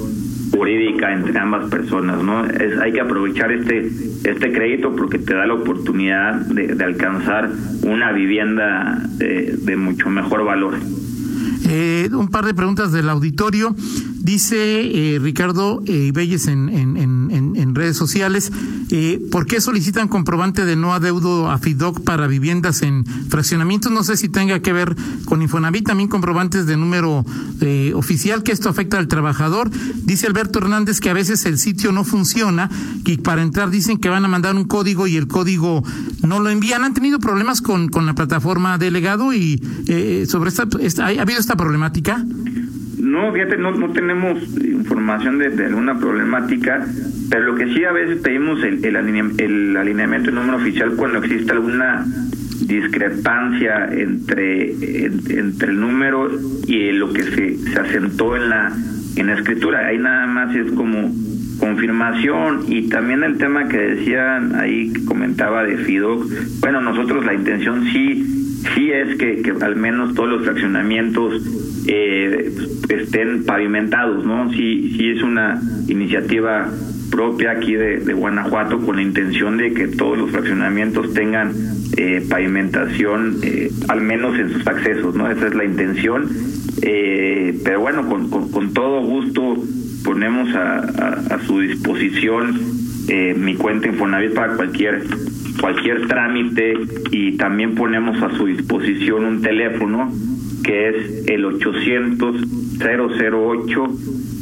jurídica 0.52 1.13
entre 1.13 1.38
ambas 1.39 1.69
personas, 1.69 2.23
¿no? 2.23 2.45
Es, 2.45 2.78
hay 2.80 2.91
que 2.91 3.02
aprovechar 3.02 3.52
este 3.52 3.89
este 4.23 4.52
crédito 4.52 4.95
porque 4.95 5.19
te 5.19 5.34
da 5.34 5.45
la 5.45 5.54
oportunidad 5.54 6.36
de, 6.47 6.84
alcanzar 6.84 7.50
una 7.84 8.12
vivienda 8.12 9.02
de, 9.17 9.78
mucho 9.78 10.10
mejor 10.10 10.43
valor. 10.43 10.76
Eh, 11.69 12.10
un 12.13 12.30
par 12.30 12.45
de 12.45 12.53
preguntas 12.53 12.91
del 12.91 13.10
auditorio. 13.10 13.75
Dice 14.19 15.15
eh, 15.15 15.19
Ricardo 15.19 15.82
eh, 15.86 16.08
Ibelles 16.08 16.47
en, 16.47 16.69
en, 16.69 16.97
redes 17.78 17.96
sociales, 17.96 18.52
eh, 18.90 19.22
¿por 19.32 19.46
qué 19.46 19.62
solicitan 19.62 20.08
comprobante 20.08 20.66
de 20.66 20.76
no 20.76 20.94
adeudo 20.94 21.50
a 21.50 21.58
FIDOC 21.58 22.02
para 22.04 22.28
viviendas 22.28 22.82
en 22.82 23.06
fraccionamientos? 23.06 23.92
No 23.92 24.04
sé 24.04 24.18
si 24.18 24.30
tenga 24.30 24.60
que 24.62 24.74
ver 24.74 24.96
con 25.26 25.42
Infonavit, 25.42 25.86
también 25.86 26.10
comprobantes 26.10 26.66
de 26.66 26.78
número 26.78 27.26
eh, 27.62 27.94
oficial, 27.96 28.44
que 28.44 28.52
esto 28.52 28.70
afecta 28.70 28.98
al 28.98 29.08
trabajador. 29.08 29.70
Dice 30.04 30.28
Alberto 30.28 30.60
Hernández 30.60 31.00
que 31.00 31.10
a 31.10 31.13
veces 31.13 31.46
el 31.46 31.58
sitio 31.58 31.92
no 31.92 32.04
funciona 32.04 32.70
y 33.06 33.18
para 33.18 33.42
entrar 33.42 33.70
dicen 33.70 33.98
que 33.98 34.10
van 34.10 34.26
a 34.26 34.28
mandar 34.28 34.56
un 34.56 34.66
código 34.66 35.08
y 35.08 35.16
el 35.16 35.28
código 35.28 35.84
no 36.24 36.40
lo 36.40 36.50
envían. 36.50 36.84
¿Han 36.84 36.94
tenido 36.94 37.20
problemas 37.20 37.62
con, 37.62 37.90
con 37.90 38.06
la 38.06 38.16
plataforma 38.16 38.78
delegado 38.78 39.34
y 39.34 39.62
eh, 39.88 40.26
sobre 40.28 40.50
esta, 40.50 40.68
esta, 40.80 41.06
¿ha 41.06 41.22
habido 41.22 41.40
esta 41.40 41.56
problemática? 41.56 42.26
No, 43.08 43.32
fíjate, 43.32 43.58
no, 43.58 43.72
no 43.72 43.91
tenemos 43.91 44.38
información 44.63 45.39
de, 45.39 45.65
alguna 45.65 45.98
problemática, 45.98 46.86
pero 47.30 47.43
lo 47.46 47.56
que 47.56 47.74
sí 47.74 47.86
a 47.86 47.93
veces 47.93 48.20
pedimos 48.22 48.62
el, 48.63 48.84
el, 48.84 48.96
alineamiento 49.78 50.30
de 50.30 50.36
número 50.36 50.58
oficial 50.58 50.93
cuando 50.98 51.20
existe 51.20 51.54
alguna 51.54 52.06
discrepancia 52.65 53.88
entre, 53.93 55.06
entre 55.06 55.72
el 55.72 55.80
número 55.80 56.30
y 56.67 56.91
lo 56.91 57.13
que 57.13 57.24
se, 57.24 57.58
se 57.58 57.80
asentó 57.80 58.36
en 58.36 58.50
la, 58.50 58.74
en 59.15 59.28
la 59.28 59.36
escritura. 59.36 59.88
Ahí 59.88 59.98
nada 59.98 60.28
más 60.28 60.54
es 60.54 60.70
como 60.74 61.10
confirmación 61.60 62.65
y 62.67 62.89
también 62.89 63.24
el 63.24 63.38
tema 63.38 63.70
que 63.70 63.78
decían 63.78 64.56
ahí 64.56 64.91
que 64.91 65.06
comentaba 65.06 65.63
de 65.63 65.78
FIDOC, 65.78 66.26
bueno, 66.60 66.82
nosotros 66.82 67.26
la 67.26 67.34
intención 67.34 67.86
sí, 67.86 68.38
sí 68.73 68.91
es 68.91 69.17
que, 69.17 69.41
que 69.41 69.53
al 69.62 69.75
menos 69.75 70.13
todos 70.13 70.30
los 70.30 70.43
fraccionamientos 70.43 71.41
eh, 71.88 72.51
estén 72.89 73.45
pavimentados, 73.45 74.25
¿no? 74.25 74.51
Sí, 74.51 74.95
sí 74.97 75.10
es 75.10 75.23
una 75.23 75.62
iniciativa 75.88 76.69
propia 77.12 77.51
aquí 77.51 77.73
de, 77.73 77.99
de, 77.99 78.13
Guanajuato 78.13 78.80
con 78.80 78.97
la 78.97 79.01
intención 79.01 79.58
de 79.58 79.73
que 79.73 79.88
todos 79.88 80.17
los 80.17 80.32
fraccionamientos 80.32 81.13
tengan 81.13 81.53
eh, 81.95 82.25
pavimentación, 82.30 83.38
eh, 83.43 83.71
al 83.88 84.01
menos 84.01 84.38
en 84.38 84.51
sus 84.51 84.67
accesos, 84.67 85.15
¿no? 85.15 85.30
Esa 85.32 85.47
es 85.47 85.56
la 85.56 85.63
intención. 85.63 86.27
Eh, 86.82 87.60
pero 87.63 87.80
bueno, 87.80 88.08
con, 88.08 88.30
con, 88.30 88.73
todo 88.73 89.01
gusto 89.01 89.63
ponemos 90.03 90.53
a, 90.56 90.80
a, 90.80 91.36
a 91.36 91.39
su 91.45 91.60
disposición 91.60 92.77
eh, 93.08 93.34
mi 93.38 93.56
cuenta 93.56 93.88
Infonavit 93.88 94.34
para 94.34 94.56
cualquier 94.56 95.01
cualquier 95.60 96.08
trámite 96.08 96.74
y 97.12 97.38
también 97.38 97.76
ponemos 97.76 98.22
a 98.22 98.36
su 98.36 98.46
disposición 98.46 99.26
un 99.26 99.41
teléfono 99.41 100.12
que 100.63 100.89
es 100.89 101.28
el 101.28 101.46
800 101.46 102.36
008 102.80 103.88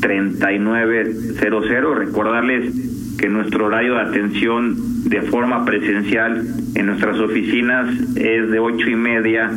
3900. 0.02 1.98
Recordarles 1.98 3.16
que 3.18 3.30
nuestro 3.30 3.66
horario 3.66 3.96
de 3.96 4.02
atención 4.02 4.76
de 5.06 5.22
forma 5.22 5.66
presencial 5.66 6.46
en 6.76 6.86
nuestras 6.86 7.20
oficinas 7.20 7.90
es 8.16 8.50
de 8.50 8.60
ocho 8.60 8.90
y 8.90 8.96
media 8.96 9.52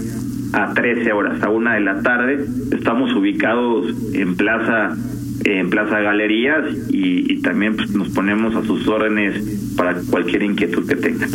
a 0.52 0.72
13 0.74 1.12
horas, 1.12 1.42
a 1.42 1.50
una 1.50 1.74
de 1.74 1.80
la 1.80 2.02
tarde. 2.02 2.46
Estamos 2.72 3.14
ubicados 3.14 3.94
en 4.14 4.36
Plaza 4.36 4.96
en 5.44 5.70
Plaza 5.70 6.00
Galerías 6.00 6.64
y, 6.90 7.32
y 7.32 7.40
también 7.42 7.76
pues, 7.76 7.90
nos 7.90 8.08
ponemos 8.08 8.54
a 8.54 8.64
sus 8.64 8.86
órdenes 8.88 9.72
para 9.76 9.94
cualquier 10.10 10.42
inquietud 10.42 10.86
que 10.86 10.96
tengan. 10.96 11.30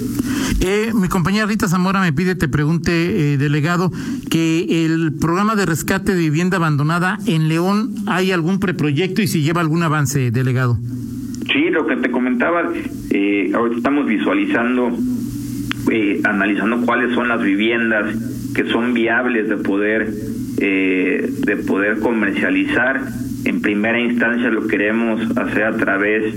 Eh, 0.62 0.92
mi 0.94 1.08
compañera 1.08 1.46
Rita 1.46 1.68
Zamora 1.68 2.02
me 2.02 2.14
pide, 2.14 2.36
te 2.36 2.48
pregunte, 2.48 3.34
eh, 3.34 3.38
delegado, 3.38 3.92
que 4.30 4.86
el 4.86 5.14
programa 5.14 5.56
de 5.56 5.66
rescate 5.66 6.14
de 6.14 6.20
vivienda 6.20 6.58
abandonada 6.58 7.18
en 7.26 7.48
León, 7.48 7.96
¿hay 8.08 8.32
algún 8.32 8.60
preproyecto 8.60 9.22
y 9.22 9.28
si 9.28 9.42
lleva 9.42 9.62
algún 9.62 9.84
avance, 9.84 10.32
delegado? 10.32 10.78
Sí, 11.52 11.70
lo 11.70 11.86
que 11.86 11.98
te 11.98 12.12
comentaba, 12.12 12.72
eh, 13.10 13.52
ahorita 13.54 13.78
estamos 13.78 14.06
visualizando, 14.06 14.98
eh, 15.92 16.22
analizando 16.24 16.82
cuáles 16.86 17.14
son 17.14 17.28
las 17.28 17.42
viviendas 17.42 18.16
que 18.54 18.66
son 18.66 18.94
viables 18.94 19.50
de 19.50 19.58
poder, 19.58 20.10
eh, 20.60 21.30
de 21.46 21.56
poder 21.58 22.00
comercializar. 22.00 23.02
En 23.46 23.62
primera 23.62 24.00
instancia 24.00 24.50
lo 24.50 24.68
queremos 24.68 25.22
hacer 25.38 25.64
a 25.64 25.76
través 25.76 26.34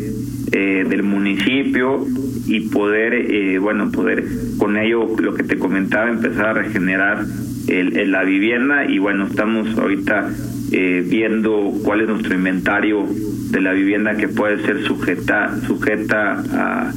eh, 0.53 0.85
del 0.89 1.03
municipio 1.03 2.07
y 2.47 2.69
poder, 2.69 3.15
eh, 3.15 3.59
bueno, 3.59 3.91
poder 3.91 4.25
con 4.59 4.77
ello, 4.77 5.09
lo 5.19 5.35
que 5.35 5.43
te 5.43 5.59
comentaba, 5.59 6.09
empezar 6.09 6.47
a 6.47 6.53
regenerar 6.55 7.25
el, 7.69 8.11
la 8.11 8.23
vivienda 8.23 8.85
y 8.87 8.99
bueno, 8.99 9.27
estamos 9.27 9.77
ahorita 9.77 10.31
eh, 10.73 11.05
viendo 11.07 11.73
cuál 11.85 12.03
es 12.03 12.09
nuestro 12.09 12.35
inventario 12.35 13.07
de 13.51 13.61
la 13.61 13.73
vivienda 13.73 14.17
que 14.17 14.29
puede 14.29 14.63
ser 14.65 14.83
sujeta, 14.85 15.57
sujeta 15.67 16.43
a, 16.53 16.93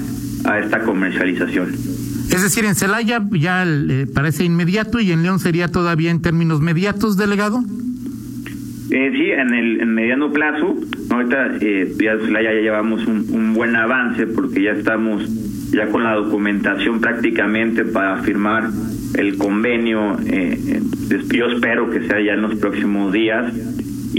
a 0.45 0.59
esta 0.59 0.79
comercialización. 0.81 1.98
Es 2.31 2.43
decir, 2.43 2.65
en 2.65 2.75
Celaya 2.75 3.21
ya 3.31 3.65
le 3.65 4.05
parece 4.05 4.43
inmediato 4.43 4.99
y 4.99 5.11
en 5.11 5.23
León 5.23 5.39
sería 5.39 5.67
todavía 5.67 6.11
en 6.11 6.21
términos 6.21 6.61
mediatos, 6.61 7.17
delegado. 7.17 7.63
Eh, 8.91 9.11
sí, 9.13 9.31
en 9.31 9.53
el 9.53 9.81
en 9.81 9.93
mediano 9.93 10.31
plazo, 10.31 10.75
ahorita 11.09 11.57
eh, 11.61 11.93
ya, 11.99 12.17
ya 12.41 12.51
llevamos 12.51 13.05
un, 13.05 13.53
buen 13.53 13.75
avance 13.75 14.25
porque 14.25 14.63
ya 14.63 14.71
estamos 14.71 15.27
ya 15.71 15.89
con 15.89 16.03
la 16.03 16.15
documentación 16.15 16.99
prácticamente 16.99 17.85
para 17.85 18.17
firmar 18.23 18.69
el 19.15 19.37
convenio. 19.37 20.17
Eh, 20.25 20.81
yo 21.31 21.47
espero 21.47 21.89
que 21.91 22.07
sea 22.07 22.19
ya 22.19 22.33
en 22.33 22.41
los 22.41 22.55
próximos 22.55 23.13
días. 23.13 23.53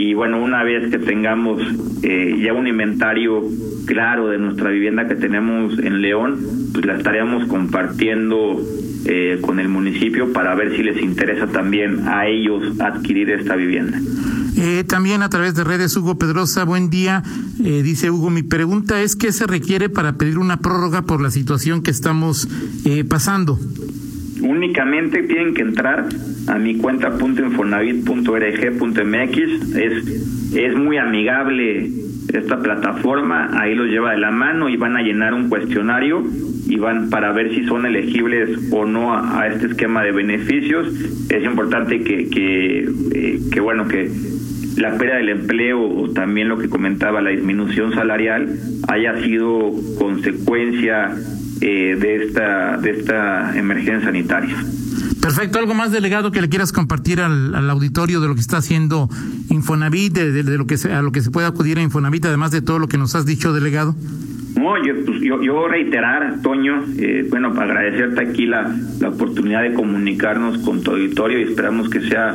Y 0.02 0.14
bueno, 0.14 0.42
una 0.42 0.64
vez 0.64 0.90
que 0.90 0.98
tengamos 0.98 1.60
eh, 2.02 2.40
ya 2.42 2.54
un 2.54 2.66
inventario 2.66 3.44
claro 3.84 4.28
de 4.28 4.38
nuestra 4.38 4.70
vivienda 4.70 5.06
que 5.06 5.14
tenemos 5.14 5.78
en 5.78 6.00
León, 6.00 6.40
pues 6.72 6.86
la 6.86 6.96
estaríamos 6.96 7.46
compartiendo 7.48 8.58
eh, 9.04 9.36
con 9.42 9.60
el 9.60 9.68
municipio 9.68 10.32
para 10.32 10.54
ver 10.54 10.74
si 10.74 10.82
les 10.82 11.02
interesa 11.02 11.48
también 11.48 12.08
a 12.08 12.26
ellos 12.26 12.80
adquirir 12.80 13.28
esta 13.28 13.56
vivienda. 13.56 14.00
Eh, 14.56 14.84
también 14.84 15.20
a 15.20 15.28
través 15.28 15.54
de 15.54 15.64
redes, 15.64 15.94
Hugo 15.94 16.16
Pedrosa, 16.16 16.64
buen 16.64 16.88
día. 16.88 17.22
Eh, 17.62 17.82
dice 17.82 18.10
Hugo, 18.10 18.30
mi 18.30 18.42
pregunta 18.42 19.02
es, 19.02 19.16
¿qué 19.16 19.32
se 19.32 19.46
requiere 19.46 19.90
para 19.90 20.14
pedir 20.14 20.38
una 20.38 20.60
prórroga 20.60 21.02
por 21.02 21.20
la 21.20 21.30
situación 21.30 21.82
que 21.82 21.90
estamos 21.90 22.48
eh, 22.86 23.04
pasando? 23.04 23.58
Únicamente 24.40 25.24
tienen 25.24 25.52
que 25.52 25.60
entrar 25.60 26.08
a 26.50 26.58
mi 26.58 26.76
cuenta 26.76 27.08
.infonavit.org.mx. 27.08 29.76
Es, 29.76 30.54
es 30.54 30.76
muy 30.76 30.98
amigable 30.98 31.90
esta 32.32 32.60
plataforma, 32.60 33.50
ahí 33.60 33.74
los 33.74 33.88
lleva 33.88 34.12
de 34.12 34.18
la 34.18 34.30
mano 34.30 34.68
y 34.68 34.76
van 34.76 34.96
a 34.96 35.02
llenar 35.02 35.34
un 35.34 35.48
cuestionario 35.48 36.22
y 36.66 36.76
van 36.76 37.10
para 37.10 37.32
ver 37.32 37.52
si 37.54 37.64
son 37.64 37.86
elegibles 37.86 38.56
o 38.70 38.84
no 38.84 39.12
a, 39.12 39.40
a 39.40 39.48
este 39.48 39.66
esquema 39.66 40.04
de 40.04 40.12
beneficios. 40.12 40.86
Es 41.28 41.44
importante 41.44 42.02
que, 42.02 42.28
que, 42.28 42.88
eh, 43.12 43.40
que 43.52 43.60
bueno, 43.60 43.88
que 43.88 44.08
la 44.76 44.96
pérdida 44.96 45.16
del 45.16 45.30
empleo 45.30 45.82
o 45.82 46.10
también 46.10 46.48
lo 46.48 46.58
que 46.58 46.68
comentaba, 46.68 47.20
la 47.20 47.30
disminución 47.30 47.92
salarial, 47.92 48.56
haya 48.88 49.20
sido 49.22 49.72
consecuencia 49.98 51.10
eh, 51.60 51.96
de, 52.00 52.16
esta, 52.16 52.76
de 52.78 52.90
esta 52.90 53.58
emergencia 53.58 54.02
sanitaria. 54.02 54.56
Perfecto. 55.20 55.59
¿Algo 55.59 55.74
más, 55.74 55.92
delegado, 55.92 56.33
que 56.33 56.40
le 56.40 56.48
quieras 56.48 56.72
compartir 56.72 57.20
al, 57.20 57.54
al 57.54 57.68
auditorio 57.70 58.20
de 58.20 58.28
lo 58.28 58.35
que 58.35 58.40
está 58.40 58.59
haciendo 58.59 59.09
Infonavit, 59.50 60.14
de, 60.14 60.42
de, 60.42 60.59
lo 60.59 60.66
que 60.66 60.76
se, 60.78 60.92
a 60.92 61.02
lo 61.02 61.12
que 61.12 61.20
se 61.20 61.30
puede 61.30 61.46
acudir 61.46 61.78
a 61.78 61.83
Infonavit, 61.83 62.24
además 62.24 62.50
de 62.50 62.62
todo 62.62 62.78
lo 62.78 62.88
que 62.88 62.98
nos 62.98 63.14
has 63.14 63.26
dicho, 63.26 63.52
delegado? 63.52 63.94
No, 64.56 64.76
yo, 64.85 64.94
pues, 65.06 65.20
yo, 65.20 65.42
yo, 65.42 65.68
reiterar, 65.68 66.40
Toño, 66.42 66.85
eh, 66.98 67.26
bueno, 67.30 67.48
agradecerte 67.48 68.20
aquí 68.20 68.46
la, 68.46 68.74
la 68.98 69.09
oportunidad 69.09 69.62
de 69.62 69.74
comunicarnos 69.74 70.59
con 70.59 70.83
tu 70.83 70.90
auditorio 70.90 71.38
y 71.40 71.44
esperamos 71.44 71.88
que 71.88 72.00
sea, 72.00 72.35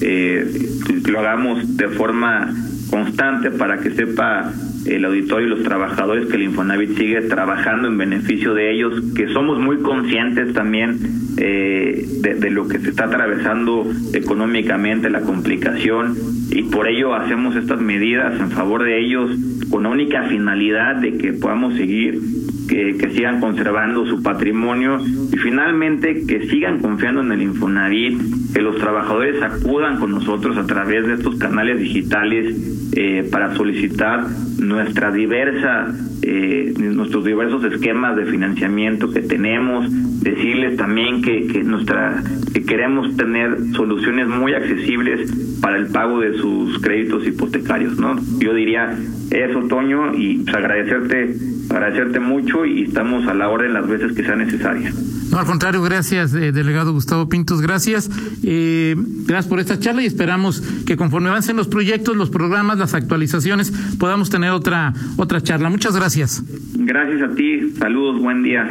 eh, 0.00 0.70
que 1.04 1.10
lo 1.10 1.20
hagamos 1.20 1.76
de 1.76 1.88
forma 1.88 2.54
constante 2.90 3.50
para 3.50 3.78
que 3.78 3.90
sepa 3.90 4.52
el 4.88 5.04
auditorio 5.04 5.46
y 5.46 5.50
los 5.50 5.62
trabajadores 5.62 6.26
que 6.26 6.36
el 6.36 6.44
Infonavit 6.44 6.96
sigue 6.96 7.22
trabajando 7.22 7.88
en 7.88 7.98
beneficio 7.98 8.54
de 8.54 8.72
ellos, 8.72 9.02
que 9.14 9.28
somos 9.28 9.58
muy 9.58 9.78
conscientes 9.78 10.52
también 10.52 10.98
eh, 11.36 12.06
de, 12.20 12.34
de, 12.34 12.50
lo 12.50 12.68
que 12.68 12.78
se 12.78 12.90
está 12.90 13.04
atravesando 13.04 13.86
económicamente, 14.12 15.10
la 15.10 15.20
complicación, 15.20 16.16
y 16.50 16.62
por 16.64 16.88
ello 16.88 17.14
hacemos 17.14 17.56
estas 17.56 17.80
medidas 17.80 18.40
en 18.40 18.50
favor 18.50 18.84
de 18.84 18.98
ellos 18.98 19.30
con 19.70 19.82
la 19.82 19.90
única 19.90 20.24
finalidad 20.24 20.96
de 20.96 21.18
que 21.18 21.32
podamos 21.32 21.74
seguir, 21.74 22.20
que, 22.68 22.96
que 22.96 23.10
sigan 23.10 23.40
conservando 23.40 24.06
su 24.06 24.22
patrimonio 24.22 24.98
y 25.00 25.36
finalmente 25.36 26.26
que 26.26 26.46
sigan 26.48 26.80
confiando 26.80 27.20
en 27.20 27.32
el 27.32 27.42
Infonavit, 27.42 28.52
que 28.54 28.62
los 28.62 28.76
trabajadores 28.76 29.42
acudan 29.42 29.98
con 29.98 30.10
nosotros 30.10 30.56
a 30.56 30.66
través 30.66 31.06
de 31.06 31.14
estos 31.14 31.36
canales 31.36 31.78
digitales 31.78 32.54
eh, 32.92 33.28
para 33.30 33.54
solicitar 33.54 34.26
nuestra 34.58 35.10
diversa 35.10 35.94
eh, 36.28 36.74
nuestros 36.76 37.24
diversos 37.24 37.62
esquemas 37.64 38.16
de 38.16 38.26
financiamiento 38.26 39.12
que 39.12 39.20
tenemos 39.20 39.86
decirles 40.20 40.76
también 40.76 41.22
que, 41.22 41.46
que 41.46 41.62
nuestra 41.62 42.20
que 42.52 42.64
queremos 42.64 43.16
tener 43.16 43.56
soluciones 43.76 44.26
muy 44.26 44.52
accesibles 44.52 45.32
para 45.60 45.76
el 45.76 45.86
pago 45.86 46.18
de 46.18 46.36
sus 46.38 46.80
créditos 46.80 47.24
hipotecarios 47.24 47.96
no 48.00 48.16
yo 48.40 48.54
diría 48.54 48.98
eso 49.30 49.60
Toño 49.68 50.16
y 50.16 50.38
pues, 50.38 50.56
agradecerte 50.56 51.36
agradecerte 51.70 52.18
mucho 52.18 52.66
y 52.66 52.82
estamos 52.82 53.24
a 53.28 53.34
la 53.34 53.48
orden 53.48 53.72
las 53.72 53.88
veces 53.88 54.12
que 54.16 54.24
sea 54.24 54.34
necesaria 54.34 54.92
no, 55.30 55.38
al 55.38 55.46
contrario, 55.46 55.82
gracias, 55.82 56.34
eh, 56.34 56.52
delegado 56.52 56.92
Gustavo 56.92 57.28
Pintos, 57.28 57.60
gracias. 57.60 58.10
Eh, 58.42 58.94
gracias 58.96 59.46
por 59.46 59.60
esta 59.60 59.78
charla 59.78 60.02
y 60.02 60.06
esperamos 60.06 60.62
que 60.86 60.96
conforme 60.96 61.28
avancen 61.28 61.56
los 61.56 61.68
proyectos, 61.68 62.16
los 62.16 62.30
programas, 62.30 62.78
las 62.78 62.94
actualizaciones, 62.94 63.72
podamos 63.98 64.30
tener 64.30 64.50
otra, 64.50 64.94
otra 65.16 65.42
charla. 65.42 65.68
Muchas 65.68 65.94
gracias. 65.96 66.42
Gracias 66.74 67.22
a 67.22 67.34
ti, 67.34 67.74
saludos, 67.78 68.20
buen 68.20 68.42
día. 68.42 68.68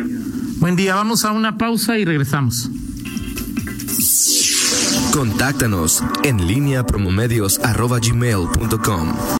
Buen 0.59 0.75
día, 0.75 0.95
vamos 0.95 1.25
a 1.25 1.31
una 1.31 1.57
pausa 1.57 1.97
y 1.97 2.05
regresamos. 2.05 2.69
Contáctanos 5.13 6.03
en 6.23 6.47
línea 6.47 6.85
promomedios.com. 6.85 9.13